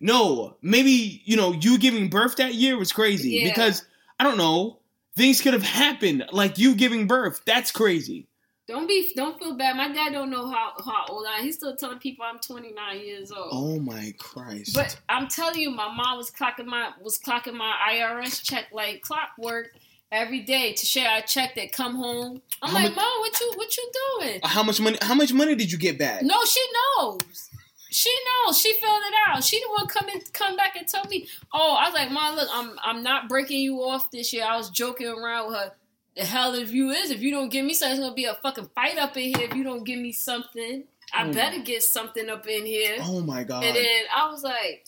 [0.00, 3.48] No, maybe you know you giving birth that year was crazy Yeah.
[3.48, 3.84] because
[4.20, 4.78] I don't know
[5.16, 7.42] things could have happened like you giving birth.
[7.44, 8.26] That's crazy.
[8.68, 9.10] Don't be.
[9.16, 9.76] Don't feel bad.
[9.76, 11.38] My dad don't know how how old I.
[11.38, 11.44] am.
[11.44, 13.48] He's still telling people I'm 29 years old.
[13.50, 14.74] Oh my Christ!
[14.74, 19.00] But I'm telling you, my mom was clocking my was clocking my IRS check like
[19.00, 19.70] clockwork
[20.12, 21.08] every day to share.
[21.10, 21.72] I checked it.
[21.72, 22.42] Come home.
[22.60, 23.90] I'm How like, much- mom, what you what you
[24.20, 24.40] doing?
[24.44, 24.98] how much money?
[25.00, 26.22] How much money did you get back?
[26.22, 26.60] No, she
[26.98, 27.50] knows.
[27.90, 28.10] She
[28.44, 28.60] knows.
[28.60, 29.42] She filled it out.
[29.42, 31.26] She the one come in, come back and tell me.
[31.54, 34.44] Oh, I was like, Mom, look, I'm I'm not breaking you off this year.
[34.44, 35.72] I was joking around with her.
[36.18, 38.34] The hell if you is, if you don't give me something, it's gonna be a
[38.34, 39.46] fucking fight up in here.
[39.48, 40.82] If you don't give me something,
[41.14, 41.32] I Oh.
[41.32, 42.96] better get something up in here.
[43.00, 43.62] Oh my God!
[43.62, 44.84] And then I was like,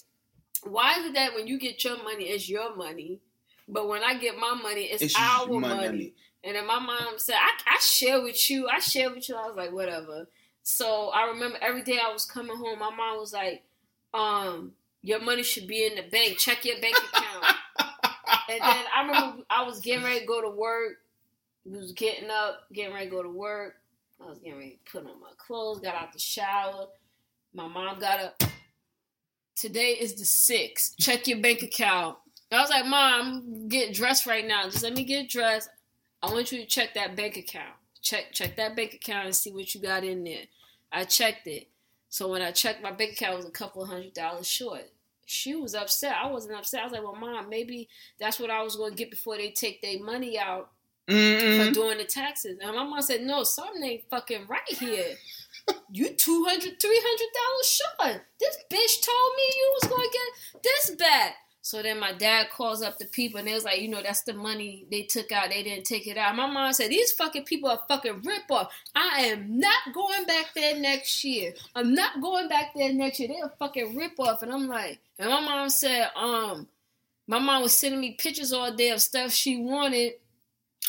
[0.64, 3.20] why is it that when you get your money, it's your money,
[3.68, 5.60] but when I get my money, it's, It's our money.
[5.60, 6.14] money.
[6.42, 8.68] And then my mom said, I, I share with you.
[8.68, 9.36] I share with you.
[9.36, 10.26] I was like, whatever.
[10.64, 13.62] So I remember every day I was coming home, my mom was like,
[14.14, 14.72] um,
[15.02, 16.38] your money should be in the bank.
[16.38, 17.56] Check your bank account.
[18.50, 20.94] and then I remember I was getting ready to go to work.
[21.64, 23.76] Was getting up, getting ready to go to work.
[24.20, 26.86] I was getting ready to put on my clothes, got out the shower.
[27.52, 28.42] My mom got up.
[29.56, 30.96] Today is the sixth.
[30.98, 32.16] Check your bank account.
[32.50, 34.64] I was like, Mom, get dressed right now.
[34.64, 35.68] Just let me get dressed.
[36.22, 37.74] I want you to check that bank account.
[38.02, 40.44] Check check that bank account and see what you got in there.
[40.90, 41.68] I checked it.
[42.08, 44.90] So when I checked my bank account, was a couple hundred dollars short.
[45.26, 46.16] She was upset.
[46.20, 46.80] I wasn't upset.
[46.80, 47.88] I was like, well, mom, maybe
[48.18, 50.70] that's what I was going to get before they take their money out
[51.10, 51.74] for Mm-mm.
[51.74, 52.58] doing the taxes.
[52.62, 55.16] And my mom said, no, something ain't fucking right here.
[55.92, 56.18] You $200, $300
[57.62, 58.22] short.
[58.40, 61.34] This bitch told me you was going to get this back.
[61.62, 64.22] So then my dad calls up the people and they was like, you know, that's
[64.22, 65.50] the money they took out.
[65.50, 66.34] They didn't take it out.
[66.34, 68.72] My mom said, these fucking people are fucking rip off.
[68.94, 71.52] I am not going back there next year.
[71.74, 73.28] I'm not going back there next year.
[73.28, 74.42] They're fucking rip off.
[74.42, 76.66] And I'm like, and my mom said, um,
[77.26, 80.14] my mom was sending me pictures all day of stuff she wanted.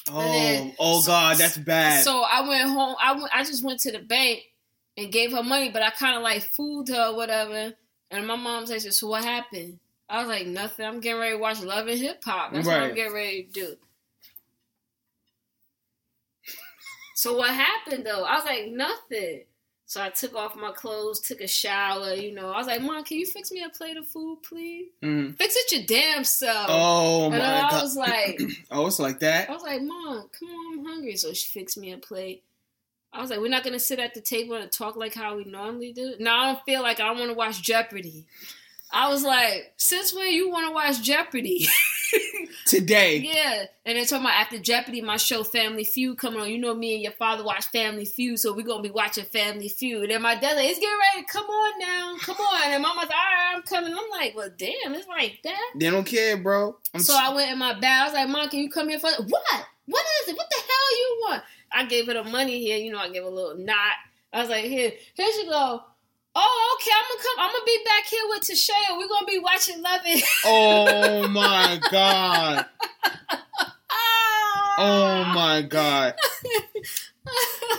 [0.10, 2.04] Oh, then- oh, oh God, that's bad.
[2.04, 2.96] So I went home.
[3.02, 3.30] I went.
[3.34, 4.42] I just went to the bank
[4.98, 7.74] and gave her money, but I kind of like fooled her or whatever.
[8.10, 9.80] And my mom said, "So what happened?"
[10.10, 10.86] I was like, "Nothing.
[10.86, 12.52] I'm getting ready to watch Love and Hip Hop.
[12.54, 13.76] That's what I'm getting ready to do."
[17.16, 18.24] so what happened though?
[18.24, 19.42] I was like, "Nothing."
[19.92, 22.14] So I took off my clothes, took a shower.
[22.14, 24.88] You know, I was like, "Mom, can you fix me a plate of food, please?
[25.04, 25.36] Mm.
[25.36, 27.84] Fix it your damn self." Oh and my then I God.
[27.84, 28.40] was like.
[28.72, 29.50] oh, it's like that.
[29.50, 31.18] I was like, Mom, come on, I'm hungry.
[31.18, 32.42] So she fixed me a plate.
[33.12, 35.44] I was like, we're not gonna sit at the table and talk like how we
[35.44, 36.16] normally do.
[36.22, 38.28] No, I don't feel like I want to watch Jeopardy.
[38.94, 41.68] I was like, since when you want to watch Jeopardy?
[42.72, 43.18] Today.
[43.18, 43.66] yeah.
[43.86, 46.50] And then talking about after Jeopardy, my show Family Feud coming on.
[46.50, 49.68] You know me and your father watch Family Feud, so we're gonna be watching Family
[49.68, 50.10] Feud.
[50.10, 51.28] And my dad like, it's getting ready.
[51.28, 52.72] Come on now, come on.
[52.72, 53.94] And mama's like, all right, I'm coming.
[53.94, 55.72] I'm like, well, damn, it's like that.
[55.76, 56.78] They don't care, bro.
[56.94, 58.04] I'm So I went in my bag.
[58.04, 59.66] I was like, Mom, can you come here for what?
[59.88, 60.38] What is it?
[60.38, 61.44] What the hell you want?
[61.74, 62.78] I gave her the money here.
[62.78, 63.76] You know, I gave a little knot.
[64.32, 65.84] I was like, here, here she go.
[66.34, 66.92] Oh, okay.
[66.96, 67.36] I'm gonna come.
[67.40, 68.98] I'm gonna be back here with Tashaiah.
[68.98, 70.24] We're gonna be watching Love It.
[70.46, 72.66] Oh my God.
[74.78, 76.16] Oh my God.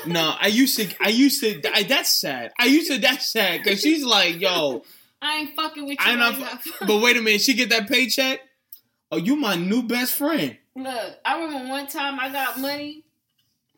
[0.07, 0.89] No, I used to.
[1.01, 1.61] I used to.
[1.77, 2.53] I, that's sad.
[2.59, 2.99] I used to.
[2.99, 4.83] That's sad because she's like, yo.
[5.21, 6.17] I ain't fucking with you.
[6.17, 6.39] Not.
[6.41, 6.59] right.
[6.87, 7.41] But wait a minute.
[7.43, 8.41] She get that paycheck.
[9.11, 10.57] Oh, you my new best friend.
[10.75, 13.05] Look, I remember one time I got money,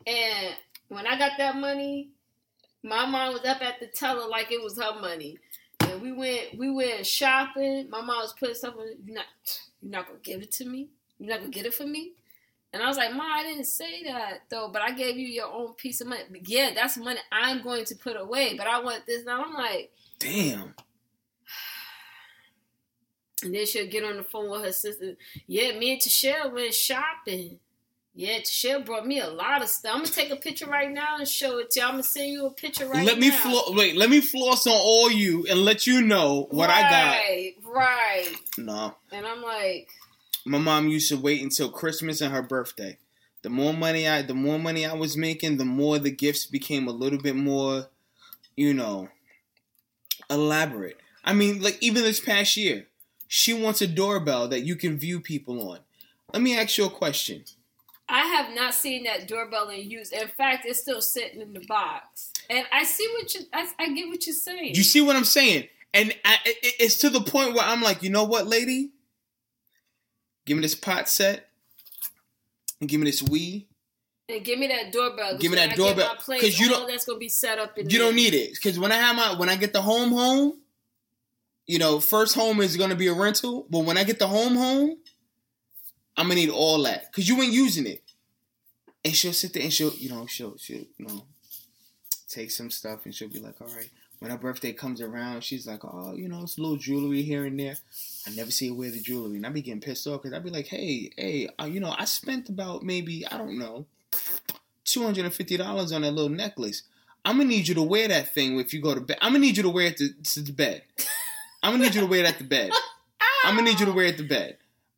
[0.07, 0.55] and
[0.87, 2.09] when I got that money,
[2.85, 5.39] My mom was up at the teller like it was her money.
[5.79, 7.89] And we went we went shopping.
[7.89, 9.25] My mom was putting stuff on you're not
[9.81, 10.89] you're not gonna give it to me?
[11.17, 12.13] You're not gonna get it for me?
[12.71, 15.51] And I was like, Ma, I didn't say that though, but I gave you your
[15.51, 16.23] own piece of money.
[16.45, 19.43] Yeah, that's money I'm going to put away, but I want this now.
[19.43, 20.75] I'm like, Damn.
[23.43, 25.15] and then she'll get on the phone with her sister.
[25.47, 27.59] Yeah, me and Tashelle went shopping.
[28.17, 29.91] Yeah, Tashelle brought me a lot of stuff.
[29.93, 31.85] I'm gonna take a picture right now and show it to you.
[31.85, 33.19] I'm gonna send you a picture right let now.
[33.19, 33.71] me floss.
[33.71, 37.17] Wait, let me floss on all you and let you know what I got.
[37.17, 38.35] Right, right.
[38.57, 39.89] No, And I'm like,
[40.45, 42.97] my mom used to wait until Christmas and her birthday.
[43.41, 46.87] The more money I, the more money I was making, the more the gifts became
[46.87, 47.89] a little bit more,
[48.55, 49.09] you know,
[50.29, 50.97] elaborate.
[51.25, 52.87] I mean, like even this past year,
[53.27, 55.79] she wants a doorbell that you can view people on.
[56.31, 57.43] Let me ask you a question.
[58.07, 60.11] I have not seen that doorbell in use.
[60.11, 62.31] In fact, it's still sitting in the box.
[62.49, 64.75] And I see what you, I, I get what you're saying.
[64.75, 65.67] You see what I'm saying?
[65.93, 68.91] And I, it, it's to the point where I'm like, you know what, lady?
[70.45, 71.49] Give me this pot set,
[72.79, 73.65] and give me this Wii.
[74.29, 75.37] and give me that doorbell.
[75.39, 77.99] Give me that doorbell, Because you don't- that's gonna be set up You there.
[77.99, 80.59] don't need it because when I have my when I get the home home,
[81.65, 84.55] you know, first home is gonna be a rental, but when I get the home
[84.55, 84.97] home,
[86.17, 88.01] I'm gonna need all that because you ain't using it.
[89.03, 91.25] And she'll sit there and she'll, you know, she'll, she'll, you know,
[92.27, 93.89] take some stuff and she'll be like, all right.
[94.19, 97.45] When her birthday comes around, she's like, oh, you know, it's a little jewelry here
[97.45, 97.75] and there.
[98.25, 100.39] I never see her wear the jewelry, and I be getting pissed off because I
[100.39, 103.85] be like, hey, hey, uh, you know, I spent about maybe I don't know,
[104.85, 106.83] two hundred and fifty dollars on that little necklace.
[107.25, 109.17] I'm gonna need you to wear that thing if you go to bed.
[109.21, 110.83] I'm gonna need you to wear it to, to the bed.
[111.61, 112.71] I'm gonna need you to wear it at the bed.
[113.43, 114.57] I'm gonna need you to wear it to bed.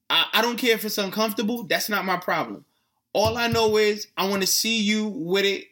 [0.09, 1.63] I, I don't care if it's uncomfortable.
[1.63, 2.65] That's not my problem.
[3.13, 5.65] All I know is I want to see you with it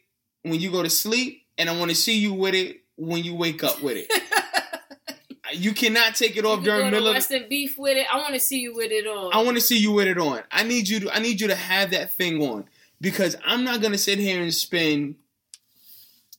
[0.43, 3.35] when you go to sleep, and I want to see you with it when you
[3.35, 4.11] wake up with it.
[5.53, 7.15] you cannot take it off You during middle of.
[7.15, 8.07] Western Beef with it.
[8.11, 9.33] I want to see you with it on.
[9.33, 10.41] I want to see you with it on.
[10.51, 11.15] I need you to.
[11.15, 12.65] I need you to have that thing on
[13.01, 15.15] because I'm not gonna sit here and spend,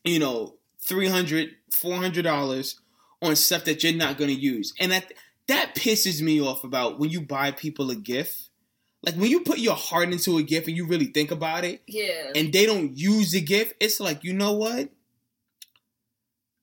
[0.05, 2.81] you know, 300 400 dollars
[3.23, 5.13] on stuff that you're not gonna use, and that
[5.49, 8.51] that pisses me off about when you buy people a gift.
[9.03, 11.83] Like when you put your heart into a gift and you really think about it,
[11.87, 12.33] yeah.
[12.35, 14.91] and they don't use the gift, it's like you know what?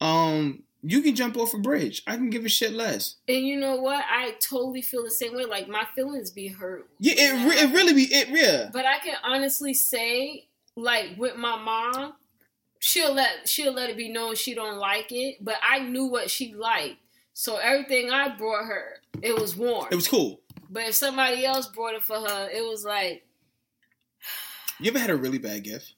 [0.01, 2.03] Um, you can jump off a bridge.
[2.05, 3.15] I can give a shit less.
[3.27, 4.03] And you know what?
[4.09, 5.45] I totally feel the same way.
[5.45, 6.89] Like my feelings be hurt.
[6.99, 8.27] Yeah, it, re- it really be it.
[8.29, 8.69] Yeah.
[8.73, 12.15] But I can honestly say, like with my mom,
[12.79, 15.37] she'll let she'll let it be known she don't like it.
[15.39, 16.97] But I knew what she liked,
[17.33, 19.87] so everything I brought her, it was warm.
[19.91, 20.41] It was cool.
[20.69, 23.25] but if somebody else brought it for her, it was like
[24.79, 25.93] You ever had a really bad gift?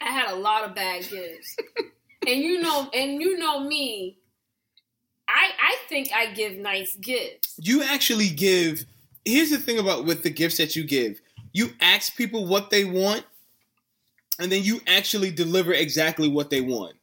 [0.00, 1.56] I had a lot of bad gifts.
[2.26, 4.18] and you know, and you know me.
[5.28, 7.54] I I think I give nice gifts.
[7.58, 8.84] You actually give.
[9.24, 11.20] Here's the thing about with the gifts that you give.
[11.52, 13.24] You ask people what they want,
[14.38, 16.96] and then you actually deliver exactly what they want.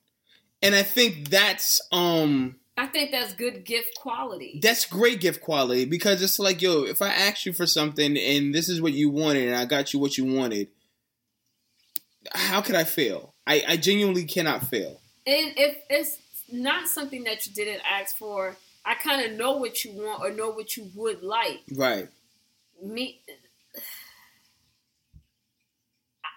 [0.61, 4.57] And I think that's um I think that's good gift quality.
[4.63, 8.55] that's great gift quality because it's like yo, if I asked you for something and
[8.55, 10.69] this is what you wanted and I got you what you wanted,
[12.33, 13.33] how could I fail?
[13.45, 15.01] I, I genuinely cannot fail.
[15.27, 16.19] And if it's
[16.51, 18.55] not something that you didn't ask for,
[18.85, 21.59] I kind of know what you want or know what you would like.
[21.75, 22.07] Right.
[22.81, 23.19] Me,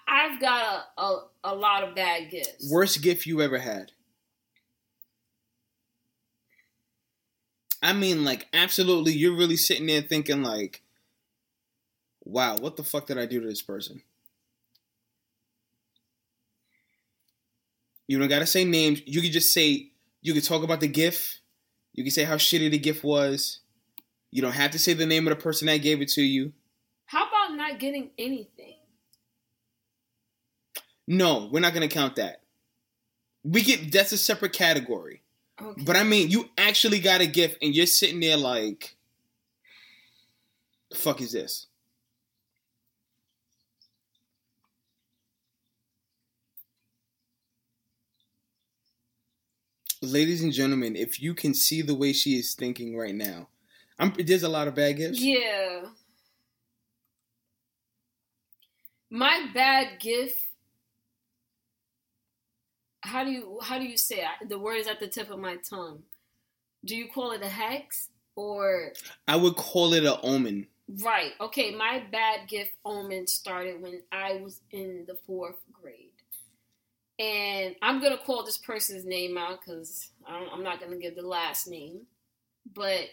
[0.08, 2.68] I've got a, a, a lot of bad gifts.
[2.70, 3.92] Worst gift you ever had?
[7.82, 10.82] I mean, like, absolutely, you're really sitting there thinking, like,
[12.24, 14.02] wow, what the fuck did I do to this person?
[18.06, 19.02] You don't gotta say names.
[19.06, 21.40] You could just say, you could talk about the gift.
[21.94, 23.60] You can say how shitty the gift was.
[24.30, 26.52] You don't have to say the name of the person that gave it to you.
[27.06, 28.76] How about not getting anything?
[31.06, 32.42] No, we're not gonna count that.
[33.44, 35.21] We get that's a separate category.
[35.60, 35.82] Okay.
[35.84, 38.96] But I mean, you actually got a gift, and you're sitting there like,
[40.90, 41.66] "The fuck is this?"
[50.00, 53.48] Ladies and gentlemen, if you can see the way she is thinking right now,
[54.00, 55.20] I'm, there's a lot of bad gifts.
[55.20, 55.86] Yeah.
[59.10, 60.51] My bad gift.
[63.02, 64.48] How do you how do you say it?
[64.48, 66.02] the word is at the tip of my tongue?
[66.84, 68.92] Do you call it a hex or
[69.28, 70.66] I would call it an omen.
[71.04, 71.32] right?
[71.40, 76.08] Okay, my bad gift omen started when I was in the fourth grade.
[77.18, 81.68] and I'm gonna call this person's name out because I'm not gonna give the last
[81.68, 82.06] name,
[82.74, 83.08] but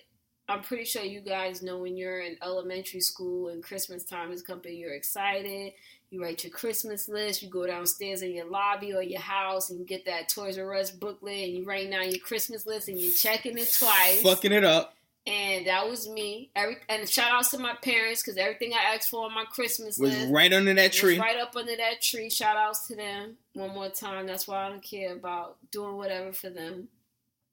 [0.49, 4.41] I'm pretty sure you guys know when you're in elementary school and Christmas time is
[4.41, 5.73] coming, you're excited.
[6.09, 7.43] You write your Christmas list.
[7.43, 10.73] You go downstairs in your lobby or your house and you get that Toys R
[10.73, 14.23] Us booklet and you write down your Christmas list and you're checking it twice.
[14.23, 14.95] Fucking it up.
[15.27, 16.49] And that was me.
[16.55, 19.99] Every and shout outs to my parents because everything I asked for on my Christmas
[19.99, 21.19] Was list right under that was tree.
[21.19, 22.31] right up under that tree.
[22.31, 24.25] Shout outs to them one more time.
[24.25, 26.87] That's why I don't care about doing whatever for them.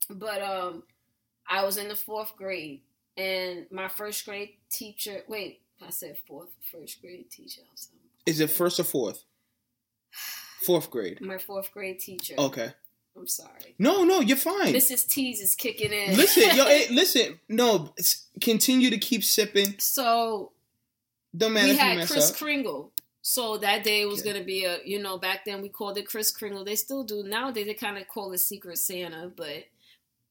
[0.08, 0.84] But um,
[1.48, 2.80] I was in the fourth grade,
[3.16, 5.22] and my first grade teacher.
[5.28, 6.48] Wait, I said fourth.
[6.72, 7.62] First grade teacher.
[8.26, 9.22] Is it first or fourth?
[10.62, 11.20] Fourth grade.
[11.20, 12.34] My fourth grade teacher.
[12.38, 12.72] Okay.
[13.16, 13.74] I'm sorry.
[13.78, 14.74] No, no, you're fine.
[14.74, 15.08] Mrs.
[15.08, 16.16] T's is kicking in.
[16.16, 17.40] Listen, yo, hey, listen.
[17.48, 17.94] No,
[18.40, 19.74] continue to keep sipping.
[19.78, 20.52] so
[21.34, 22.36] Don't matter we had Chris up.
[22.36, 22.92] Kringle.
[23.22, 24.32] So that day was Okay.
[24.32, 26.64] gonna be a, you know, back then we called it Chris Kringle.
[26.64, 27.66] They still do nowadays.
[27.66, 29.64] They kind of call it Secret Santa, but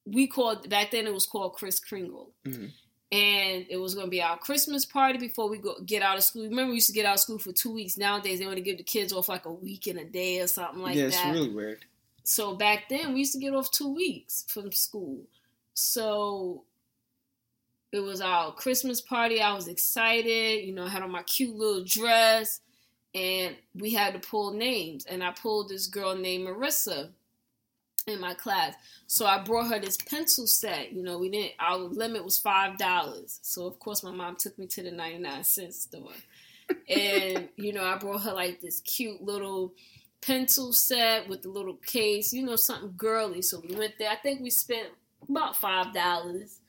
[0.06, 2.72] we called back then it was called Chris Kringle, Mhm.
[3.12, 6.44] and it was gonna be our Christmas party before we go get out of school.
[6.44, 7.98] Remember, we used to get out of school for two weeks.
[7.98, 10.48] Nowadays, they want to give the kids off like a week and a day or
[10.48, 11.00] something like that.
[11.00, 11.86] yeah, it's really weird.
[12.24, 15.28] So back then we used to get off two weeks from school.
[15.76, 16.64] So
[17.92, 19.42] it was our Christmas party.
[19.42, 22.62] I was excited, you know, I had on my cute little dress
[23.14, 25.06] and we had to pull names.
[25.06, 27.12] And I pulled this girl named Marissa
[28.08, 28.76] in my class.
[29.08, 30.94] So I brought her this pencil set.
[30.94, 33.40] You know, we didn't our limit was five dollars.
[33.42, 36.12] So of course my mom took me to the ninety nine cent store.
[36.90, 39.74] and, you know, I brought her like this cute little
[40.22, 43.42] pencil set with the little case, you know, something girly.
[43.42, 44.10] So we went there.
[44.10, 44.90] I think we spent
[45.28, 46.60] about five dollars,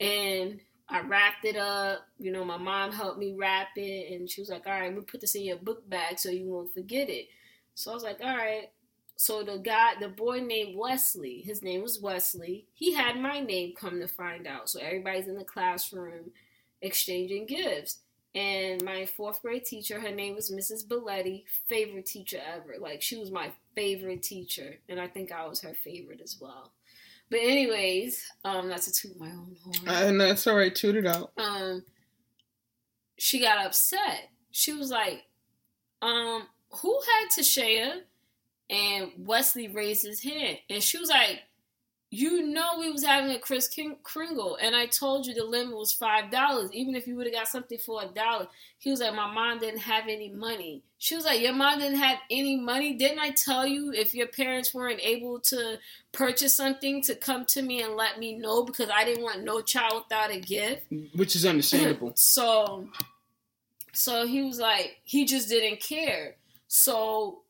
[0.00, 2.06] and I wrapped it up.
[2.18, 5.02] You know, my mom helped me wrap it, and she was like, "All right, we'll
[5.04, 7.28] put this in your book bag so you won't forget it."
[7.74, 8.70] So I was like, "All right."
[9.20, 12.66] So the guy, the boy named Wesley, his name was Wesley.
[12.72, 13.74] He had my name.
[13.76, 16.30] Come to find out, so everybody's in the classroom
[16.80, 17.98] exchanging gifts.
[18.36, 20.86] And my fourth grade teacher, her name was Mrs.
[20.86, 22.76] Belletti, favorite teacher ever.
[22.78, 26.70] Like she was my favorite teacher, and I think I was her favorite as well.
[27.28, 29.88] But anyways, um, not to toot my own horn.
[29.88, 30.72] And that's all right.
[30.72, 31.32] Toot it out.
[31.36, 31.82] um,
[33.18, 34.30] she got upset.
[34.52, 35.24] She was like,
[36.02, 38.02] um, who had Tashaiah?
[38.70, 41.40] And Wesley raised his hand, and she was like,
[42.10, 45.76] you know we was having a Chris King- Kringle, and I told you the limit
[45.76, 46.70] was five dollars.
[46.72, 48.48] Even if you would have got something for a dollar,
[48.78, 50.82] he was like, my mom didn't have any money.
[50.96, 52.94] She was like, your mom didn't have any money.
[52.94, 55.78] Didn't I tell you if your parents weren't able to
[56.12, 59.60] purchase something to come to me and let me know because I didn't want no
[59.60, 60.86] child without a gift.
[61.14, 62.12] Which is understandable.
[62.16, 62.88] So,
[63.92, 66.36] so he was like, he just didn't care.
[66.68, 67.42] So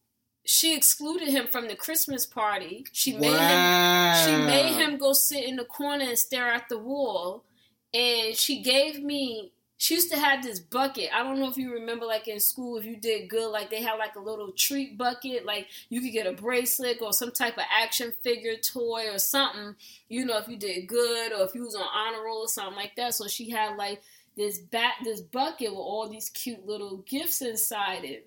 [0.51, 2.87] she excluded him from the Christmas party.
[2.93, 6.79] She made him she made him go sit in the corner and stare at the
[6.79, 7.45] wall.
[7.93, 11.11] And she gave me she used to have this bucket.
[11.15, 13.83] I don't know if you remember like in school if you did good, like they
[13.83, 17.59] had like a little treat bucket, like you could get a bracelet or some type
[17.59, 19.77] of action figure toy or something,
[20.09, 22.75] you know, if you did good or if you was on honor roll or something
[22.75, 23.13] like that.
[23.13, 24.01] So she had like
[24.35, 28.27] this bat this bucket with all these cute little gifts inside it.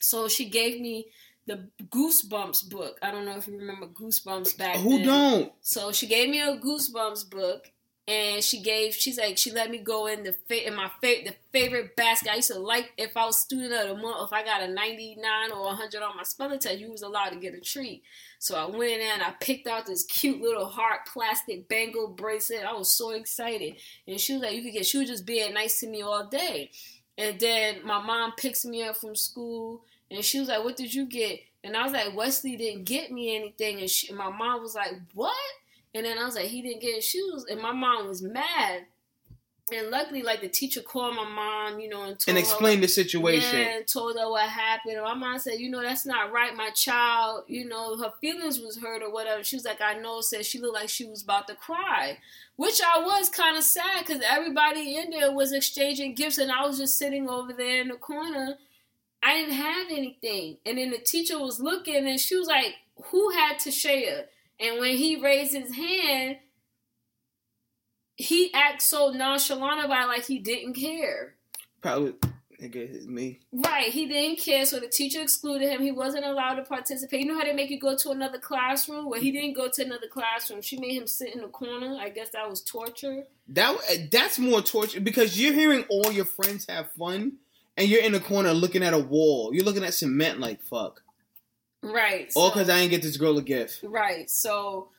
[0.00, 1.06] So she gave me
[1.46, 2.98] the Goosebumps book.
[3.02, 5.06] I don't know if you remember Goosebumps back Who then.
[5.06, 5.52] don't?
[5.60, 7.70] So she gave me a Goosebumps book,
[8.08, 8.94] and she gave.
[8.94, 12.32] She's like, she let me go in the fit in my fa- the favorite basket.
[12.32, 14.68] I used to like if I was student of the month, if I got a
[14.68, 18.02] ninety nine or hundred on my spelling test, you was allowed to get a treat.
[18.38, 22.64] So I went in and I picked out this cute little heart plastic bangle bracelet.
[22.64, 23.76] I was so excited,
[24.06, 24.86] and she was like, you could get.
[24.86, 26.70] She was just being nice to me all day.
[27.18, 30.92] And then my mom picks me up from school, and she was like, "What did
[30.94, 34.30] you get?" And I was like, "Wesley didn't get me anything." And, she, and my
[34.30, 35.34] mom was like, "What?"
[35.94, 38.86] And then I was like, "He didn't get shoes," and my mom was mad.
[39.72, 42.88] And luckily, like the teacher called my mom, you know, and told And her, the
[42.88, 43.58] situation.
[43.60, 44.94] yeah, and told her what happened.
[44.94, 46.56] And my mom said, you know, that's not right.
[46.56, 49.44] My child, you know, her feelings was hurt or whatever.
[49.44, 50.20] She was like, I know.
[50.22, 52.18] Said she looked like she was about to cry,
[52.56, 56.66] which I was kind of sad because everybody in there was exchanging gifts, and I
[56.66, 58.58] was just sitting over there in the corner.
[59.22, 62.74] I didn't have anything, and then the teacher was looking, and she was like,
[63.06, 64.26] "Who had Tashaiah?"
[64.58, 66.38] And when he raised his hand,
[68.16, 71.36] he acted so nonchalant about it, like he didn't care.
[71.80, 72.12] Probably,
[72.60, 73.40] nigga, it's me.
[73.52, 75.80] Right, he didn't care, so the teacher excluded him.
[75.82, 77.20] He wasn't allowed to participate.
[77.20, 79.08] You know how they make you go to another classroom?
[79.08, 80.60] Well, he didn't go to another classroom.
[80.60, 81.96] She made him sit in the corner.
[81.98, 83.24] I guess that was torture.
[83.48, 83.78] That
[84.10, 87.38] that's more torture because you're hearing all your friends have fun,
[87.80, 89.54] and you're in the corner looking at a wall.
[89.54, 91.02] You're looking at cement like fuck.
[91.82, 92.30] Right.
[92.36, 93.80] All so- because I didn't get this girl a gift.
[93.82, 94.28] Right.
[94.30, 94.90] So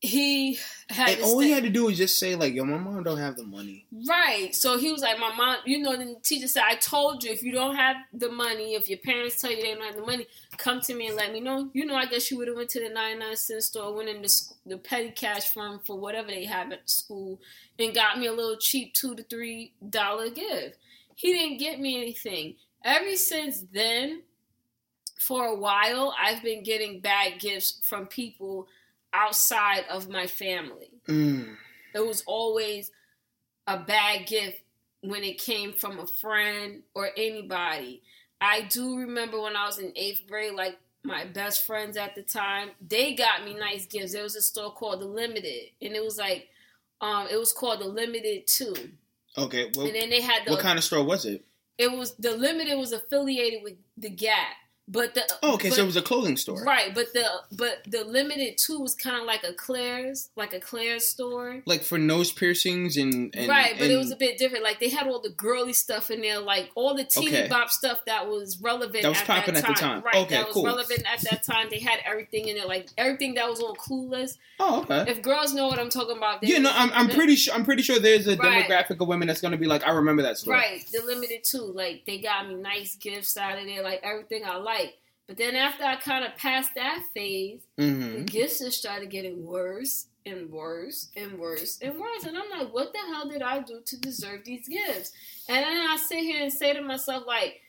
[0.00, 3.02] he had And all he had to do was just say like, "Yo, my mom
[3.02, 4.54] don't have the money." Right.
[4.54, 7.42] So he was like, My mom, you know, the teacher said, I told you if
[7.42, 10.26] you don't have the money, if your parents tell you they don't have the money,
[10.56, 11.68] come to me and let me know.
[11.74, 14.22] You know, I guess you would have went to the 99 cent store, went in
[14.22, 17.40] the, the petty cash firm for whatever they have at school
[17.78, 20.78] and got me a little cheap two to three dollar gift.
[21.14, 22.54] He didn't get me anything.
[22.82, 24.22] Ever since then,
[25.18, 28.68] for a while, I've been getting bad gifts from people
[29.12, 31.56] outside of my family Mm.
[31.94, 32.90] it was always
[33.66, 34.60] a bad gift
[35.02, 38.02] when it came from a friend or anybody.
[38.40, 42.22] I do remember when I was in eighth grade, like my best friends at the
[42.22, 44.12] time, they got me nice gifts.
[44.12, 46.48] There was a store called The Limited, and it was like,
[47.00, 48.74] um, it was called The Limited Too,
[49.38, 50.50] Okay, well, and then they had the.
[50.52, 51.44] what kind of store was it?
[51.78, 54.54] It was the Limited was affiliated with the Gap,
[54.90, 55.22] but the.
[55.42, 56.64] Oh, okay, but, so it was a clothing store.
[56.64, 60.60] Right, but the but the Limited Too was kind of like a Claire's, like a
[60.60, 61.62] Claire's store.
[61.64, 64.64] Like for nose piercings and, and right, but and, it was a bit different.
[64.64, 67.48] Like they had all the girly stuff in there, like all the teeny Okay.
[67.48, 69.02] bop stuff that was relevant.
[69.02, 70.02] That was at popping that at the time.
[70.02, 70.02] time.
[70.04, 70.64] Right, Okay, that was cool.
[70.66, 71.68] relevant at that time.
[71.70, 74.36] They had everything in there, like everything that was on Clueless.
[74.58, 75.10] Oh, okay.
[75.10, 77.54] If girls know what I'm talking about, they Yeah, no, I'm, I'm pretty sure.
[77.54, 78.66] I'm pretty sure there's a Right.
[78.66, 80.54] demographic of women that's gonna be like, I remember that store.
[80.54, 84.42] Right, the limited too, Like they got me nice gifts out of there, like everything
[84.44, 84.79] I like.
[85.30, 89.46] But then after I kind of passed that phase, hmm the gifts just started getting
[89.46, 92.24] worse and worse and worse and worse.
[92.24, 95.12] And I'm like, what the hell did I do to deserve these gifts?
[95.48, 97.60] And then I sit here and say to myself, like,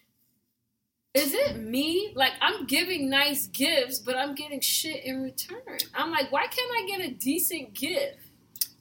[1.14, 2.14] is it me?
[2.16, 5.78] Like, I'm giving nice gifts, but I'm getting shit in return.
[5.94, 8.18] I'm like, why can't I get a decent gift?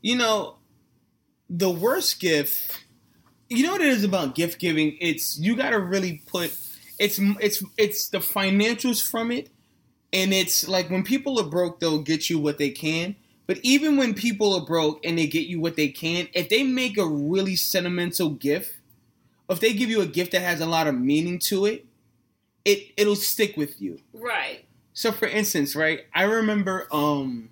[0.01, 0.57] You know,
[1.51, 2.83] the worst gift.
[3.51, 4.97] You know what it is about gift giving?
[5.03, 6.57] It's you got to really put.
[7.01, 9.49] It's it's it's the financials from it,
[10.13, 13.17] and it's like when people are broke, they'll get you what they can.
[13.47, 16.63] But even when people are broke and they get you what they can, if they
[16.63, 18.75] make a really sentimental gift,
[19.49, 21.87] if they give you a gift that has a lot of meaning to it,
[22.67, 23.99] it it'll stick with you.
[24.13, 24.67] Right.
[24.93, 27.49] So for instance, right, I remember um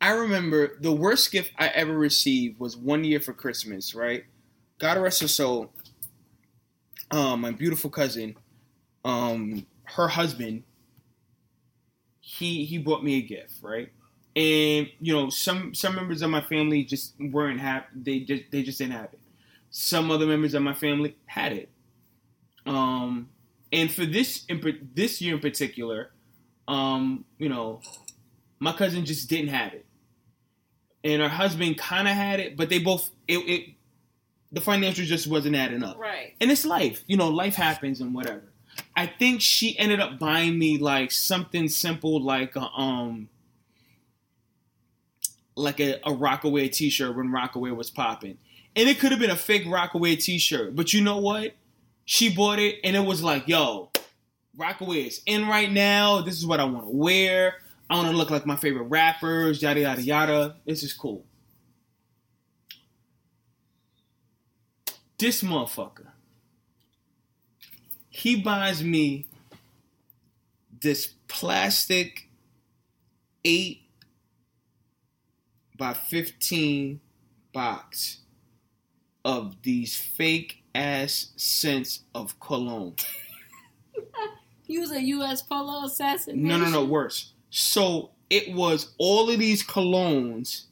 [0.00, 4.24] I remember the worst gift I ever received was one year for Christmas, right?
[4.78, 5.72] God rest her soul.
[7.10, 8.36] Um, my beautiful cousin,
[9.04, 10.64] um, her husband,
[12.20, 13.90] he he bought me a gift, right?
[14.36, 17.86] And you know, some some members of my family just weren't happy.
[17.94, 19.20] They just they just didn't have it.
[19.70, 21.70] Some other members of my family had it.
[22.66, 23.30] Um,
[23.72, 26.10] and for this in, this year in particular,
[26.66, 27.80] um, you know,
[28.60, 29.86] my cousin just didn't have it,
[31.02, 33.74] and her husband kind of had it, but they both it, it
[34.52, 35.98] the financial just wasn't adding up.
[35.98, 36.34] Right.
[36.40, 38.44] And it's life, you know, life happens and whatever.
[38.96, 43.28] I think she ended up buying me like something simple, like a, um,
[45.56, 48.38] like a, a Rocawear T-shirt when Rocawear was popping,
[48.76, 51.54] and it could have been a fake Rocawear T-shirt, but you know what?
[52.04, 53.90] She bought it, and it was like, yo,
[54.56, 56.22] Rocawear is in right now.
[56.22, 57.56] This is what I want to wear.
[57.90, 59.62] I want to look like my favorite rappers.
[59.62, 60.56] Yada yada yada.
[60.64, 61.24] This is cool.
[65.18, 66.06] This motherfucker.
[68.08, 69.26] He buys me
[70.80, 72.28] this plastic
[73.44, 73.82] 8
[75.76, 77.00] by 15
[77.52, 78.18] box
[79.24, 82.94] of these fake ass scents of cologne.
[84.68, 85.40] You was a U.S.
[85.40, 86.46] polo assassin.
[86.46, 87.32] No, no, no, worse.
[87.48, 90.64] So it was all of these colognes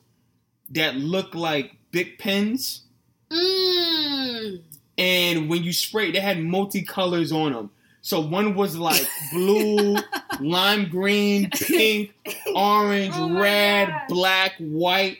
[0.68, 2.82] that look like big pens.
[3.30, 4.60] Mmm.
[4.98, 7.70] and when you spray, they had multicolors on them.
[8.02, 9.96] So one was like blue,
[10.40, 12.12] lime green, pink,
[12.54, 14.00] orange, Oh red, God.
[14.08, 15.18] black, white.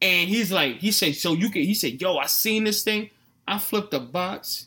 [0.00, 3.10] And he's like, he said, so you can, he said, yo, I seen this thing.
[3.48, 4.66] I flipped the box.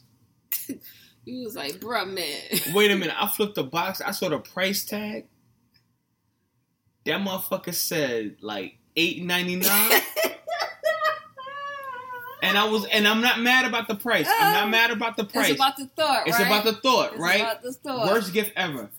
[1.24, 2.74] You was like, bruh, man.
[2.74, 4.02] Wait a minute, I flipped the box.
[4.02, 5.28] I saw the price tag.
[7.06, 10.02] That motherfucker said like eight ninety nine.
[12.42, 14.28] And I was, and I'm not mad about the price.
[14.28, 14.70] I'm not oh.
[14.70, 15.50] mad about the price.
[15.50, 16.48] It's about the thought, It's right?
[16.48, 17.42] about the thought, It's right?
[17.42, 18.08] about the thought.
[18.08, 18.90] Worst gift ever.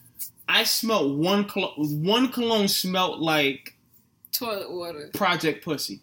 [0.48, 2.04] I smelled one cologne.
[2.04, 3.74] One cologne smelled like
[4.32, 5.10] toilet water.
[5.12, 6.00] Project Pussy.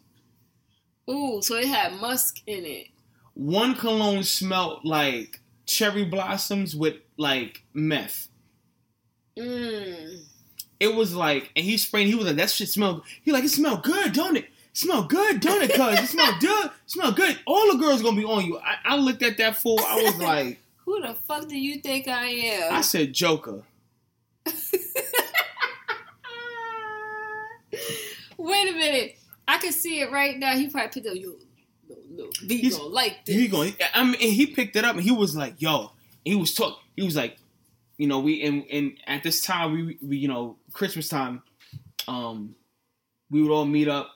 [1.10, 2.88] Ooh, so it had musk in it.
[3.36, 8.28] One cologne smelled like cherry blossoms with like meth.
[9.38, 10.24] Mmm.
[10.80, 12.08] It was like, and he sprayed.
[12.08, 14.49] He was like, "That shit smelled." He like, "It smelled good, don't it?
[14.74, 15.76] Smell good, don't it?
[15.76, 17.40] Cause it smell good, smell good.
[17.46, 19.80] All the girls gonna be on you." I, I looked at that fool.
[19.86, 22.74] I was like, Who the fuck do you think I am?
[22.74, 23.64] I said Joker.
[28.38, 29.18] Wait a minute.
[29.48, 30.56] I can see it right now.
[30.56, 31.36] He probably picked up yo.
[31.88, 33.36] No, no, he gonna like this.
[33.36, 33.74] He going.
[33.94, 35.92] I mean, he picked it up and he was like, "Yo."
[36.26, 36.80] He was talk.
[36.96, 37.38] He was like,
[37.98, 41.44] you know, we and and at this time we we you know Christmas time,
[42.08, 42.56] um,
[43.30, 44.10] we would all meet up.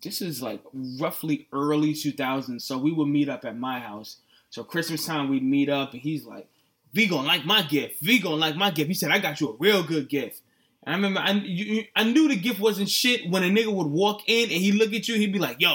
[0.00, 4.18] This is like roughly early 2000s, so we would meet up at my house.
[4.50, 6.48] So Christmas time we'd meet up, and he's like,
[6.92, 8.00] "V gonna like my gift.
[8.00, 10.40] V gonna like my gift." He said, "I got you a real good gift."
[10.84, 13.86] And I remember I, you, I knew the gift wasn't shit when a nigga would
[13.86, 15.74] walk in and he look at you, he'd be like, "Yo,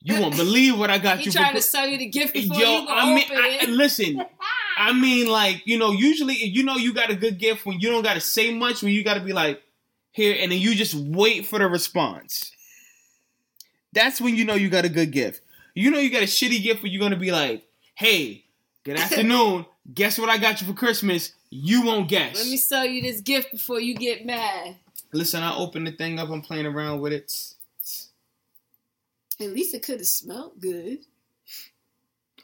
[0.00, 2.34] you won't believe what I got He you." for trying to sell you the gift
[2.34, 4.24] before Yo, you I mean, open I, listen.
[4.76, 7.90] I mean, like you know, usually you know you got a good gift when you
[7.90, 8.82] don't got to say much.
[8.82, 9.62] When you got to be like
[10.10, 12.50] here, and then you just wait for the response.
[13.94, 15.40] That's when you know you got a good gift.
[15.74, 18.44] You know you got a shitty gift when you're gonna be like, "Hey,
[18.82, 19.66] good afternoon.
[19.92, 21.32] Guess what I got you for Christmas?
[21.50, 24.76] You won't guess." Let me sell you this gift before you get mad.
[25.12, 26.28] Listen, I opened the thing up.
[26.28, 27.32] I'm playing around with it.
[29.40, 30.98] At least it could have smelled good.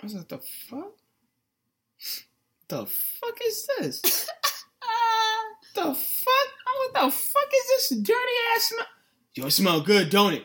[0.01, 0.93] I was like, "The fuck?
[2.69, 4.29] The fuck is this?"
[5.73, 6.49] The fuck?
[6.65, 8.87] What the fuck is this dirty ass smell?
[9.35, 10.45] Yo, it smell good, don't it?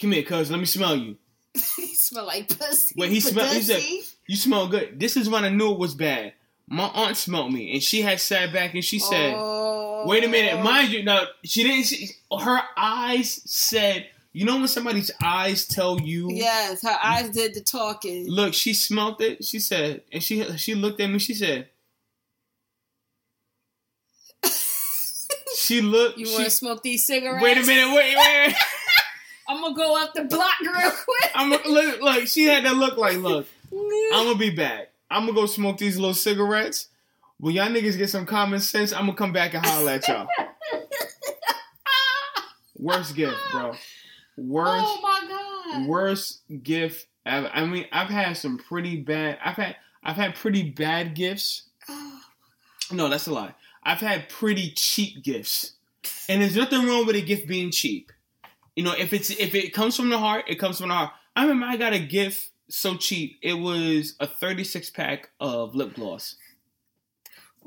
[0.00, 0.50] Come here, cuz.
[0.50, 1.16] Let me smell you.
[1.76, 2.94] he smell like pussy.
[2.96, 3.82] Wait, he smell- he said-
[4.26, 4.98] You smell good.
[4.98, 6.34] This is when I knew it was bad.
[6.70, 10.04] My aunt smelled me, and she had sat back and she said, Oh.
[10.06, 10.62] "Wait a minute, oh.
[10.62, 11.84] mind you." Now she didn't.
[11.84, 17.54] See, her eyes said, "You know when somebody's eyes tell you." Yes, her eyes did
[17.54, 18.28] the talking.
[18.28, 19.46] Look, she smelt it.
[19.46, 21.18] She said, and she she looked at me.
[21.18, 21.68] She said,
[25.56, 27.42] "She looked." You want to smoke these cigarettes?
[27.42, 27.94] Wait a minute.
[27.94, 28.54] Wait, wait.
[29.48, 31.30] I'm gonna go up the block real quick.
[31.34, 32.26] I'm look, look.
[32.28, 33.46] She had to look like, look.
[33.72, 34.90] I'm gonna be back.
[35.10, 36.88] I'm gonna go smoke these little cigarettes.
[37.40, 40.26] When y'all niggas get some common sense, I'm gonna come back and holler at y'all.
[42.78, 43.74] Worst gift, bro.
[44.36, 45.88] Worst, oh my god.
[45.88, 47.50] worst gift ever.
[47.52, 49.38] I mean, I've had some pretty bad.
[49.44, 51.62] I've had, I've had pretty bad gifts.
[51.88, 52.20] Oh,
[52.92, 53.54] No, that's a lie.
[53.82, 55.72] I've had pretty cheap gifts,
[56.28, 58.12] and there's nothing wrong with a gift being cheap.
[58.78, 61.10] You know, if it's if it comes from the heart, it comes from the heart.
[61.34, 63.40] I remember I got a gift so cheap.
[63.42, 66.36] It was a 36 pack of lip gloss.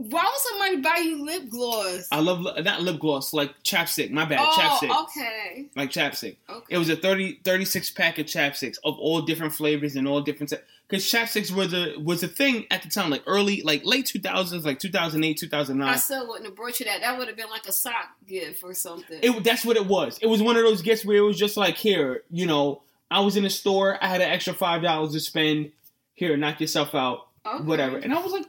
[0.10, 2.08] Why would somebody buy you lip gloss?
[2.12, 4.10] I love not lip gloss, like chapstick.
[4.12, 5.04] My bad, oh, chapstick.
[5.04, 5.68] okay.
[5.76, 6.38] Like chapstick.
[6.50, 6.66] Okay.
[6.76, 10.54] It was a 30, 36 pack of chapsticks of all different flavors and all different.
[10.88, 14.20] Because chapsticks were the was a thing at the time, like early, like late two
[14.20, 15.90] thousands, like two thousand eight, two thousand nine.
[15.90, 17.02] I still wouldn't have brought you that.
[17.02, 19.20] That would have been like a sock gift or something.
[19.22, 20.18] It that's what it was.
[20.22, 23.22] It was one of those gifts where it was just like here, you know, I
[23.22, 25.72] was in a store, I had an extra five dollars to spend.
[26.14, 27.64] Here, knock yourself out, Okay.
[27.64, 27.98] whatever.
[27.98, 28.46] And I was like,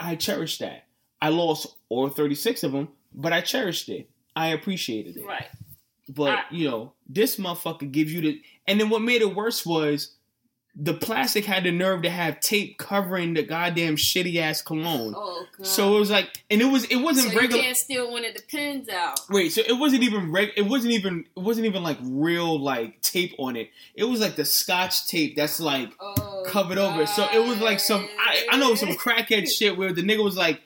[0.00, 0.84] I cherished that.
[1.20, 4.08] I lost all thirty six of them, but I cherished it.
[4.36, 5.24] I appreciated it.
[5.24, 5.46] Right.
[6.08, 8.42] But I- you know, this motherfucker gives you the.
[8.66, 10.14] And then what made it worse was
[10.80, 15.12] the plastic had the nerve to have tape covering the goddamn shitty ass cologne.
[15.16, 15.66] Oh god.
[15.66, 17.62] So it was like, and it was it wasn't so you regular.
[17.64, 19.18] can't steal one of the pins out.
[19.28, 23.00] Wait, so it wasn't even reg- it wasn't even it wasn't even like real like
[23.02, 23.70] tape on it.
[23.96, 26.14] It was like the scotch tape that's like Oh,
[26.48, 27.06] covered over.
[27.06, 30.36] So it was like some I, I know some crackhead shit where the nigga was
[30.36, 30.60] like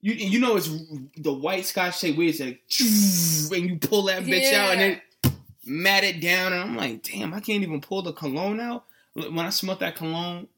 [0.00, 0.68] you you know it's
[1.16, 2.60] the white scotch tape where it's like
[3.58, 5.32] and you pull that bitch out and then
[5.64, 8.84] mat it down and I'm like, damn, I can't even pull the cologne out.
[9.14, 10.48] When I smelled that cologne,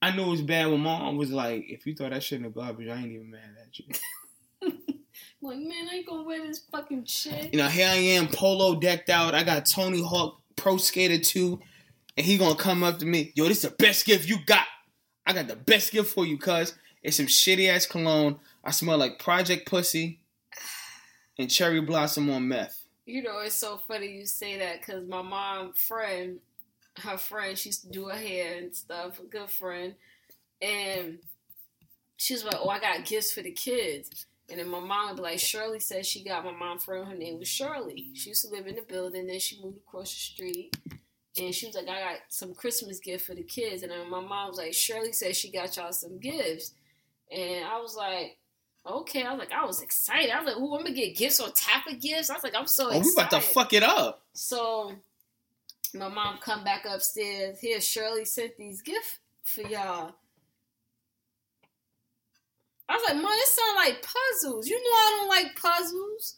[0.00, 2.44] I knew it was bad when mom was like, if you throw that shit in
[2.44, 3.84] the garbage, I ain't even mad at you.
[5.44, 7.52] Like, man, I ain't gonna wear this fucking shit.
[7.52, 9.34] You know, here I am, polo decked out.
[9.34, 11.58] I got Tony Hawk Pro Skater 2,
[12.16, 14.66] and he gonna come up to me, yo, this is the best gift you got.
[15.26, 16.74] I got the best gift for you, cuz.
[17.02, 18.38] It's some shitty ass cologne.
[18.64, 20.20] I smell like Project Pussy
[21.38, 22.84] and Cherry Blossom on meth.
[23.06, 26.38] You know, it's so funny you say that because my mom friend,
[27.02, 29.94] her friend, she used to do her hair and stuff, a good friend,
[30.60, 31.18] and
[32.16, 35.16] she was like, "Oh, I got gifts for the kids." And then my mom would
[35.16, 37.08] be like, Shirley said she got my mom friend.
[37.08, 38.10] Her name was Shirley.
[38.12, 39.26] She used to live in the building.
[39.26, 40.76] Then she moved across the street.
[41.40, 43.82] And she was like, I got some Christmas gift for the kids.
[43.82, 46.72] And then my mom was like, Shirley said she got y'all some gifts.
[47.34, 48.36] And I was like,
[48.86, 49.22] okay.
[49.22, 50.30] I was like, I was excited.
[50.30, 52.28] I was like, ooh, I'm going to get gifts on top of gifts.
[52.28, 53.04] I was like, I'm so Oh, excited.
[53.06, 54.20] we about to fuck it up.
[54.34, 54.92] So
[55.94, 57.58] my mom come back upstairs.
[57.60, 60.12] Here, Shirley sent these gifts for y'all.
[62.88, 64.68] I was like, Mom, this sound like puzzles.
[64.68, 66.36] You know I don't like puzzles.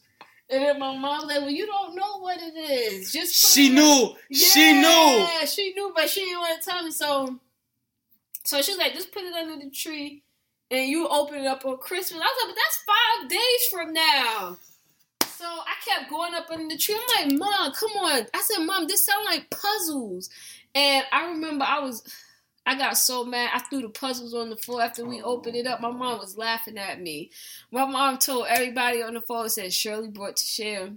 [0.49, 3.11] And then my mom was like, Well, you don't know what it is.
[3.11, 4.15] Just She knew.
[4.31, 4.81] She knew.
[4.81, 6.91] Yeah, she knew, but she didn't want to tell me.
[6.91, 7.39] So
[8.43, 10.23] So she was like, just put it under the tree
[10.71, 12.21] and you open it up on Christmas.
[12.21, 14.57] I was like, but that's five days from now.
[15.27, 16.95] So I kept going up under the tree.
[16.95, 18.27] I'm like, Mom, come on.
[18.33, 20.29] I said, Mom, this sound like puzzles.
[20.75, 22.03] And I remember I was,
[22.65, 23.51] I got so mad.
[23.53, 25.81] I threw the puzzles on the floor after we opened it up.
[25.81, 27.31] My mom was laughing at me.
[27.71, 30.89] My mom told everybody on the phone, said Shirley brought to share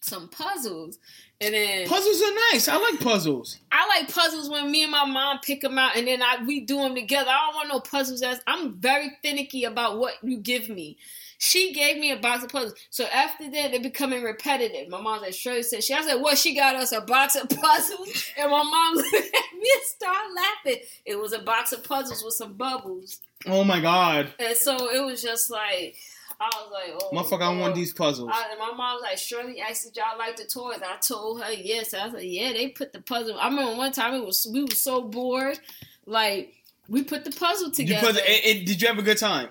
[0.00, 0.98] some puzzles.
[1.40, 2.66] And then Puzzles are nice.
[2.66, 3.58] I like puzzles.
[3.70, 6.60] I like puzzles when me and my mom pick them out and then I we
[6.60, 7.30] do them together.
[7.30, 8.22] I don't want no puzzles.
[8.22, 10.96] As I'm very finicky about what you give me.
[11.40, 12.74] She gave me a box of puzzles.
[12.90, 14.88] So after that, they're becoming repetitive.
[14.88, 16.36] My mom said, Shirley said, she, I said, what?
[16.36, 18.24] She got us a box of puzzles.
[18.36, 20.82] And my mom looked at me and started laughing.
[21.06, 23.20] It was a box of puzzles with some bubbles.
[23.46, 24.34] Oh my god.
[24.40, 25.94] And so it was just like,
[26.40, 27.10] I was like, oh.
[27.14, 28.30] Motherfucker, I want these puzzles.
[28.32, 30.80] I, and my mom was like, Shirley asked if y'all like the toys.
[30.84, 31.94] I told her yes.
[31.94, 33.38] I was like, yeah, they put the puzzle.
[33.38, 35.58] I remember one time it was we were so bored,
[36.04, 36.52] like
[36.88, 38.06] we put the puzzle You together.
[38.08, 39.48] put it, it- did you have a good time?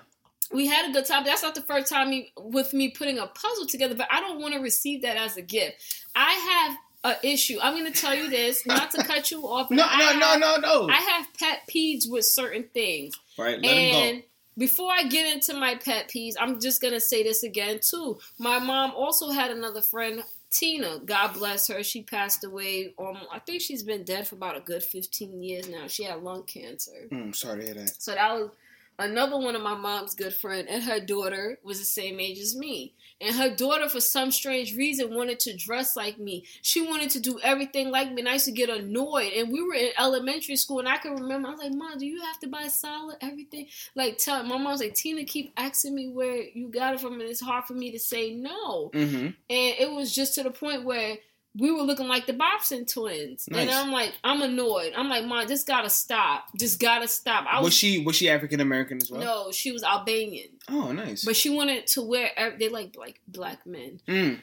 [0.52, 1.24] We had a good time.
[1.24, 4.40] That's not the first time me, with me putting a puzzle together, but I don't
[4.40, 5.76] want to receive that as a gift.
[6.14, 7.58] I have an issue.
[7.62, 9.68] I'm going to tell you this, not to cut you off.
[9.68, 10.88] but No, I no, no, no, no.
[10.88, 13.14] I have pet peeves with certain things.
[13.36, 14.22] right, let him And
[14.56, 18.18] before I get into my pet peeves, I'm just gonna say this again too.
[18.38, 20.98] My mom also had another friend, Tina.
[21.04, 21.84] God bless her.
[21.84, 22.92] She passed away.
[22.98, 25.86] Um, I think she's been dead for about a good 15 years now.
[25.86, 27.06] She had lung cancer.
[27.08, 27.16] go.
[27.16, 28.02] Mm, sorry to hear that.
[28.02, 28.50] So that was
[28.98, 32.56] another one of my mom's good friend, and her daughter was the same age as
[32.56, 32.94] me.
[33.20, 36.44] And her daughter, for some strange reason, wanted to dress like me.
[36.62, 39.32] She wanted to do everything like me, and I used to get annoyed.
[39.32, 42.06] And we were in elementary school, and I can remember I was like, "Mom, do
[42.06, 45.94] you have to buy solid everything?" Like, tell my mom was like, "Tina, keep asking
[45.94, 49.26] me where you got it from, and it's hard for me to say no." Mm-hmm.
[49.26, 51.18] And it was just to the point where
[51.56, 53.48] we were looking like the Bobbsey twins.
[53.50, 54.92] And I'm like, I'm annoyed.
[54.96, 56.46] I'm like, Mom, just gotta stop.
[56.56, 57.46] Just gotta stop.
[57.50, 59.20] I Was she was she African American as well?
[59.20, 61.24] no, she was Albanian, Oh, nice.
[61.24, 62.30] but she wanted to wear.
[62.58, 64.40] They like like black men, mm,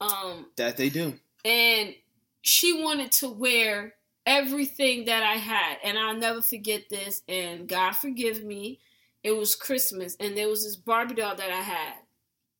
[0.00, 1.14] um, that they do.
[1.44, 1.94] and
[2.42, 3.94] she wanted to wear
[4.24, 7.22] everything that I had, and I'll never forget this.
[7.28, 8.78] And God forgive me,
[9.22, 11.94] it was Christmas, and there was this Barbie doll that I had.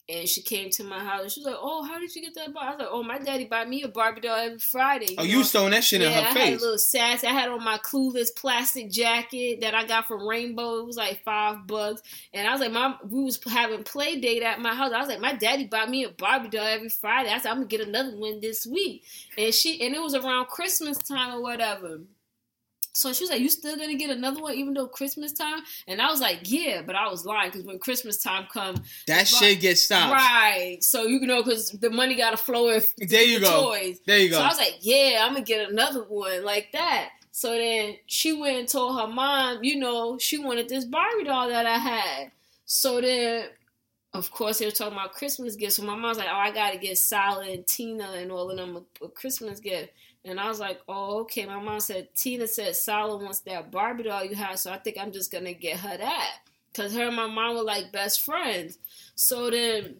[0.09, 1.33] And she came to my house.
[1.33, 3.19] She was like, "Oh, how did you get that Barbie?" I was like, "Oh, my
[3.19, 5.29] daddy bought me a Barbie doll every Friday." Oh, know?
[5.29, 6.61] you was throwing that shit yeah, in her I had a face.
[6.61, 7.25] little sass.
[7.25, 10.79] I had on my clueless plastic jacket that I got from Rainbow.
[10.79, 12.03] It was like five bucks.
[12.33, 14.93] And I was like, Mom, we was having play date at my house.
[14.93, 17.31] I was like, my daddy bought me a Barbie doll every Friday.
[17.31, 19.03] I said, I'm gonna get another one this week.
[19.37, 22.01] And she and it was around Christmas time or whatever.
[22.97, 26.01] So she was like, "You still gonna get another one, even though Christmas time?" And
[26.01, 29.61] I was like, "Yeah," but I was lying because when Christmas time come, that shit
[29.61, 30.13] gets stopped.
[30.15, 30.79] right?
[30.83, 33.65] So you know, because the money gotta flow in There you the go.
[33.71, 34.01] toys.
[34.07, 34.37] There you go.
[34.39, 37.11] So I was like, yeah, I'm gonna get another one like that.
[37.33, 41.49] So then she went and told her mom, you know, she wanted this Barbie doll
[41.51, 42.31] that I had.
[42.65, 43.49] So then,
[44.15, 45.77] of course, they were talking about Christmas gifts.
[45.77, 48.77] So my mom's like, oh, I gotta get Sally and Tina and all of them
[49.03, 49.91] a, a Christmas gift.
[50.27, 51.47] And I was like, oh, okay.
[51.47, 54.99] My mom said, Tina said Sally wants that Barbie doll you have, so I think
[54.99, 56.39] I'm just gonna get her that.
[56.75, 58.79] Cause her and my mom were like best friends.
[59.15, 59.97] So then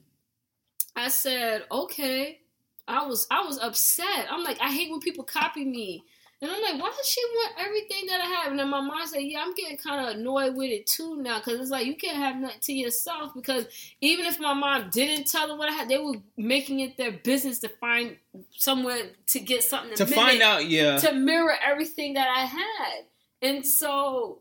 [0.95, 2.41] I said, okay.
[2.89, 4.27] I was I was upset.
[4.31, 6.05] I'm like, I hate when people copy me.
[6.43, 8.51] And I'm like, why does she want everything that I have?
[8.51, 11.39] And then my mom said, yeah, I'm getting kind of annoyed with it too now.
[11.39, 13.33] Because it's like, you can't have nothing to yourself.
[13.35, 13.65] Because
[14.03, 17.13] even if my mom didn't tell her what I had, they were making it their
[17.13, 18.17] business to find
[18.51, 20.99] somewhere to get something to mimic- find out, yeah.
[20.99, 23.05] to mirror everything that I had.
[23.41, 24.41] And so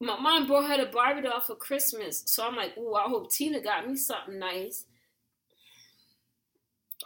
[0.00, 2.22] my mom brought her the Barbie doll for Christmas.
[2.24, 4.86] So I'm like, ooh, I hope Tina got me something nice.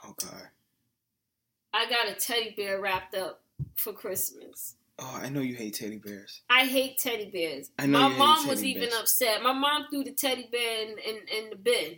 [0.05, 0.49] oh god.
[1.75, 3.43] I got a teddy bear wrapped up
[3.77, 4.77] for Christmas.
[4.99, 6.41] Oh, I know you hate teddy bears.
[6.49, 7.71] I hate teddy bears.
[7.79, 9.43] I know My hate mom was teddy even upset.
[9.43, 11.97] My mom threw the teddy bear in, in, in the bin.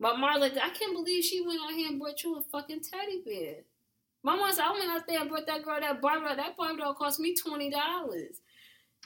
[0.00, 2.80] My mom like, I can't believe she went out here and brought you a fucking
[2.80, 3.56] teddy bear.
[4.22, 6.36] My mom said, I went out there and brought that girl that Barbie doll.
[6.36, 8.40] That Barbie doll cost me twenty dollars,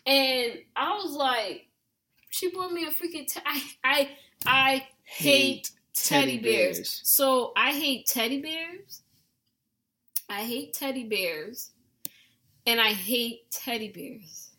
[0.07, 1.69] and I was like,
[2.31, 3.27] she bought me a freaking.
[3.27, 4.11] Te- I I
[4.47, 6.77] I hate teddy, teddy bears.
[6.79, 7.01] bears.
[7.05, 9.03] So I hate teddy bears.
[10.29, 11.71] I hate teddy bears,
[12.67, 14.51] and I hate teddy bears.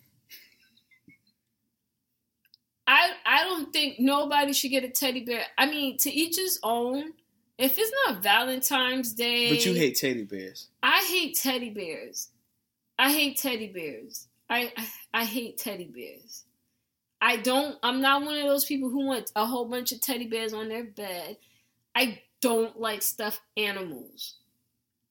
[2.88, 5.44] I I don't think nobody should get a teddy bear.
[5.57, 7.14] I mean, to each his own.
[7.57, 10.68] If it's not Valentine's Day, But you hate teddy bears.
[10.84, 12.30] I hate teddy bears.
[12.99, 14.27] I hate teddy bears.
[14.49, 14.88] I, I
[15.22, 16.44] I hate teddy bears.
[17.22, 17.77] I don't.
[17.82, 20.68] I'm not one of those people who want a whole bunch of teddy bears on
[20.68, 21.38] their bed.
[21.95, 24.36] I don't like stuffed animals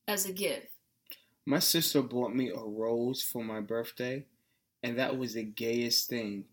[0.07, 0.69] as a gift.
[1.47, 4.25] My sister bought me a rose for my birthday,
[4.83, 6.45] and that was the gayest thing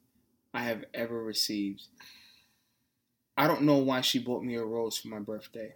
[0.53, 1.83] I have ever received.
[3.37, 5.75] I don't know why she bought me a rose for my birthday.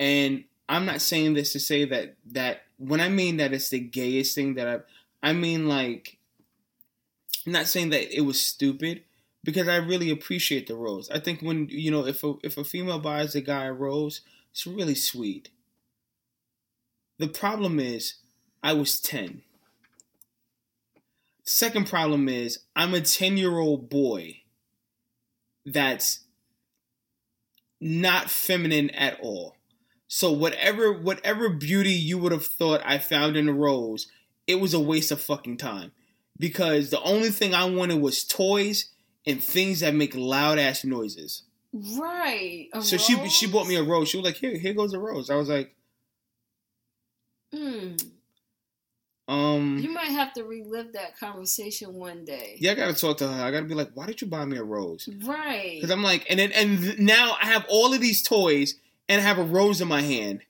[0.00, 3.78] And I'm not saying this to say that that when I mean that it's the
[3.78, 4.84] gayest thing that I've
[5.22, 6.16] I mean like
[7.46, 9.02] I'm not saying that it was stupid
[9.44, 11.10] because I really appreciate the rose.
[11.10, 14.22] I think when you know if a if a female buys a guy a rose,
[14.50, 15.50] it's really sweet.
[17.18, 18.14] The problem is
[18.62, 19.42] I was 10.
[21.44, 24.42] Second problem is I'm a 10 year old boy
[25.66, 26.20] that's
[27.80, 29.56] not feminine at all.
[30.06, 34.06] So whatever whatever beauty you would have thought I found in a rose,
[34.46, 35.92] it was a waste of fucking time.
[36.38, 38.90] Because the only thing I wanted was toys
[39.26, 41.42] and things that make loud ass noises.
[41.72, 42.68] Right.
[42.72, 43.32] A so she rose?
[43.32, 44.08] she bought me a rose.
[44.08, 45.74] She was like, "Here, here goes a rose." I was like,
[47.54, 48.10] Mm.
[49.32, 52.56] "Um, You might have to relive that conversation one day.
[52.60, 53.44] yeah, I gotta talk to her.
[53.44, 55.72] I gotta be like, why did you buy me a rose?" Right.
[55.76, 58.76] Because I'm like, and then and now I have all of these toys
[59.08, 60.42] and I have a rose in my hand,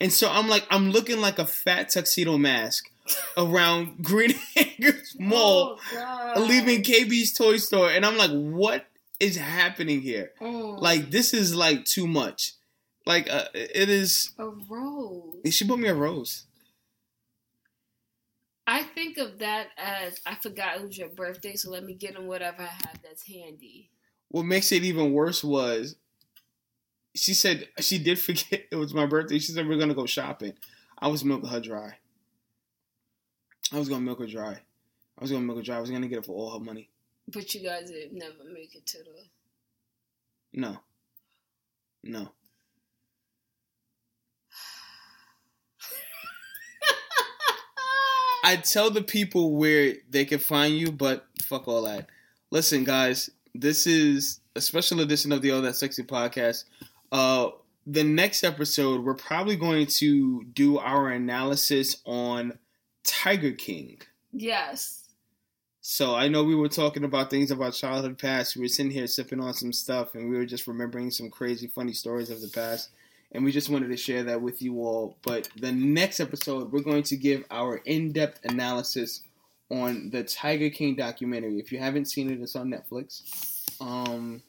[0.00, 2.90] and so I'm like, I'm looking like a fat tuxedo mask
[3.36, 6.40] around Green Acres Mall, Oh, God.
[6.48, 8.86] leaving KB's toy store, and I'm like, what
[9.20, 10.32] is happening here?
[10.40, 12.54] Oh, Like this is like too much.
[13.06, 14.30] Like uh, it is.
[14.38, 15.34] a rose.
[15.50, 16.44] She bought me a rose.
[18.72, 22.16] I think of that as I forgot it was your birthday, so let me get
[22.16, 23.90] him whatever I have that's handy.
[24.30, 25.96] What makes it even worse was
[27.14, 29.38] she said she did forget it was my birthday.
[29.38, 30.54] She said we're gonna go shopping.
[30.98, 31.98] I was milking her dry.
[33.70, 34.60] I was gonna milk her dry.
[35.18, 35.76] I was gonna milk her dry.
[35.76, 36.88] I was gonna get it for all her money.
[37.28, 39.22] But you guys did never make it to the.
[40.54, 40.78] No.
[42.02, 42.32] No.
[48.42, 52.08] I tell the people where they can find you, but fuck all that.
[52.50, 56.64] Listen, guys, this is a special edition of the All That Sexy podcast.
[57.10, 57.50] Uh,
[57.86, 62.58] the next episode, we're probably going to do our analysis on
[63.04, 64.00] Tiger King.
[64.32, 64.98] yes.
[65.84, 68.54] So I know we were talking about things about childhood past.
[68.54, 71.66] We were sitting here sipping on some stuff, and we were just remembering some crazy,
[71.66, 72.90] funny stories of the past.
[73.34, 75.16] And we just wanted to share that with you all.
[75.22, 79.22] But the next episode, we're going to give our in-depth analysis
[79.70, 81.58] on the Tiger King documentary.
[81.58, 83.22] If you haven't seen it, it's on Netflix.
[83.80, 84.42] Um,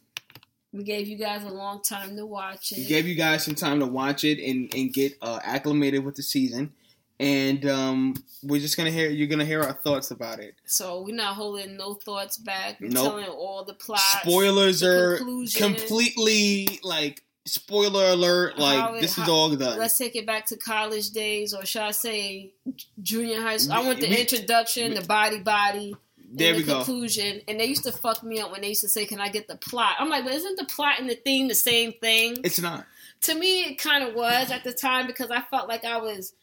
[0.74, 2.80] We gave you guys a long time to watch it.
[2.80, 6.16] we gave you guys some time to watch it and and get uh, acclimated with
[6.16, 6.74] the season.
[7.20, 10.56] And um, we're just gonna hear you're gonna hear our thoughts about it.
[10.66, 12.82] so we're not holding no thoughts back.
[12.82, 13.04] We're Nope.
[13.06, 14.04] telling all the plots.
[14.24, 15.18] spoilers the are
[15.56, 21.10] completely like spoiler alert like this is all done Let's take it back to college
[21.11, 22.53] days, or should I say
[23.02, 23.74] junior high school?
[23.76, 27.41] I want the We- introduction, we- the body, body, there we the go conclusion.
[27.48, 29.48] And they used to fuck me up when they used to say, "Can I get
[29.48, 32.60] the plot?" I'm like, "But isn't the plot and the theme the same thing?" it's
[32.60, 32.86] not
[33.22, 36.34] to me, it kind of was at the time because I felt like I was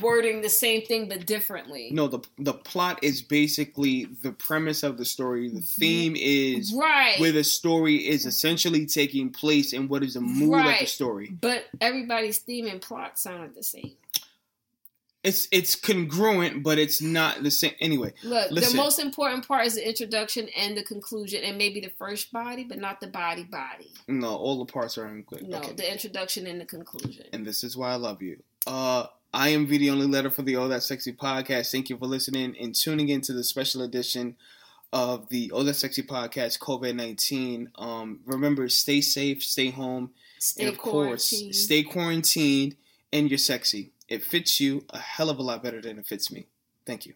[0.00, 1.90] wording the same thing but differently.
[1.92, 7.20] no the the plot is basically the premise of the story the theme is right.
[7.20, 11.30] where the story is essentially taking place and what is the mood of the story
[11.40, 13.92] but everybody's theme and plot sounded the same.
[15.22, 18.76] it's it's congruent but it's not the same anyway Look, Listen.
[18.76, 22.64] the most important part is the introduction and the conclusion, and maybe the first body,
[22.64, 23.90] but not the body body.
[24.08, 25.74] no all the parts are included No, okay.
[25.74, 27.26] the introduction and the conclusion.
[27.32, 28.42] and this is why I love you.
[28.66, 29.06] Uh,
[29.36, 31.70] I am V, the only letter for the All That Sexy podcast.
[31.70, 34.34] Thank you for listening and tuning into the special edition
[34.94, 37.70] of the All That Sexy podcast COVID nineteen.
[37.74, 42.76] Um, remember, stay safe, stay home, Stay and of course, stay quarantined.
[43.12, 43.92] And you're sexy.
[44.08, 46.46] It fits you a hell of a lot better than it fits me.
[46.86, 47.12] Thank you.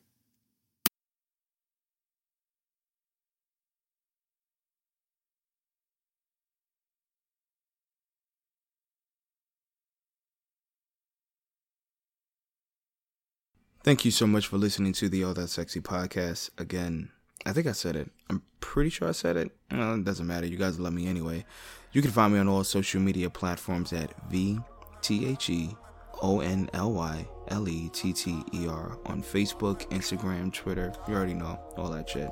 [13.83, 16.51] Thank you so much for listening to the All That Sexy podcast.
[16.59, 17.11] Again,
[17.47, 18.11] I think I said it.
[18.29, 19.53] I'm pretty sure I said it.
[19.71, 20.47] Well, it doesn't matter.
[20.47, 21.47] You guys love me anyway.
[21.93, 24.61] You can find me on all social media platforms at V
[25.01, 25.75] T H E
[26.21, 30.93] O N L Y L E T T E R on Facebook, Instagram, Twitter.
[31.09, 32.31] You already know all that shit.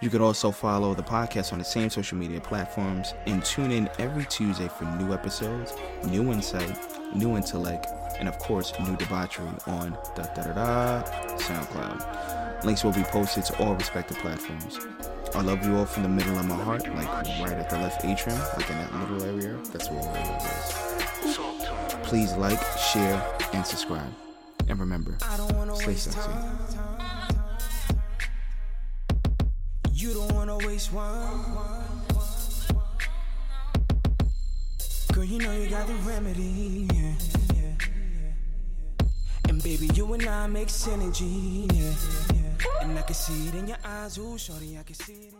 [0.00, 3.88] You can also follow the podcast on the same social media platforms and tune in
[3.98, 5.74] every Tuesday for new episodes,
[6.06, 6.76] new insight,
[7.14, 7.86] new intellect,
[8.18, 11.02] and of course, new debauchery on da da da da
[11.36, 12.64] SoundCloud.
[12.64, 14.78] Links will be posted to all respective platforms.
[15.34, 17.08] I love you all from the middle of my heart, like
[17.40, 19.56] right at the left atrium, like in that little area.
[19.72, 20.42] That's where all it
[21.24, 21.38] is.
[22.08, 23.22] Please like, share,
[23.52, 24.12] and subscribe.
[24.68, 25.16] And remember,
[25.74, 26.30] stay sexy.
[29.92, 31.70] You don't wanna waste one.
[35.12, 36.88] Girl, you know you got the remedy.
[36.94, 37.12] Yeah,
[37.54, 39.06] yeah, yeah.
[39.48, 41.70] And baby, you and I make synergy.
[41.72, 41.94] Yeah,
[42.34, 42.82] yeah.
[42.82, 45.39] And I can see it in your eyes, ooh, shorty, I can see it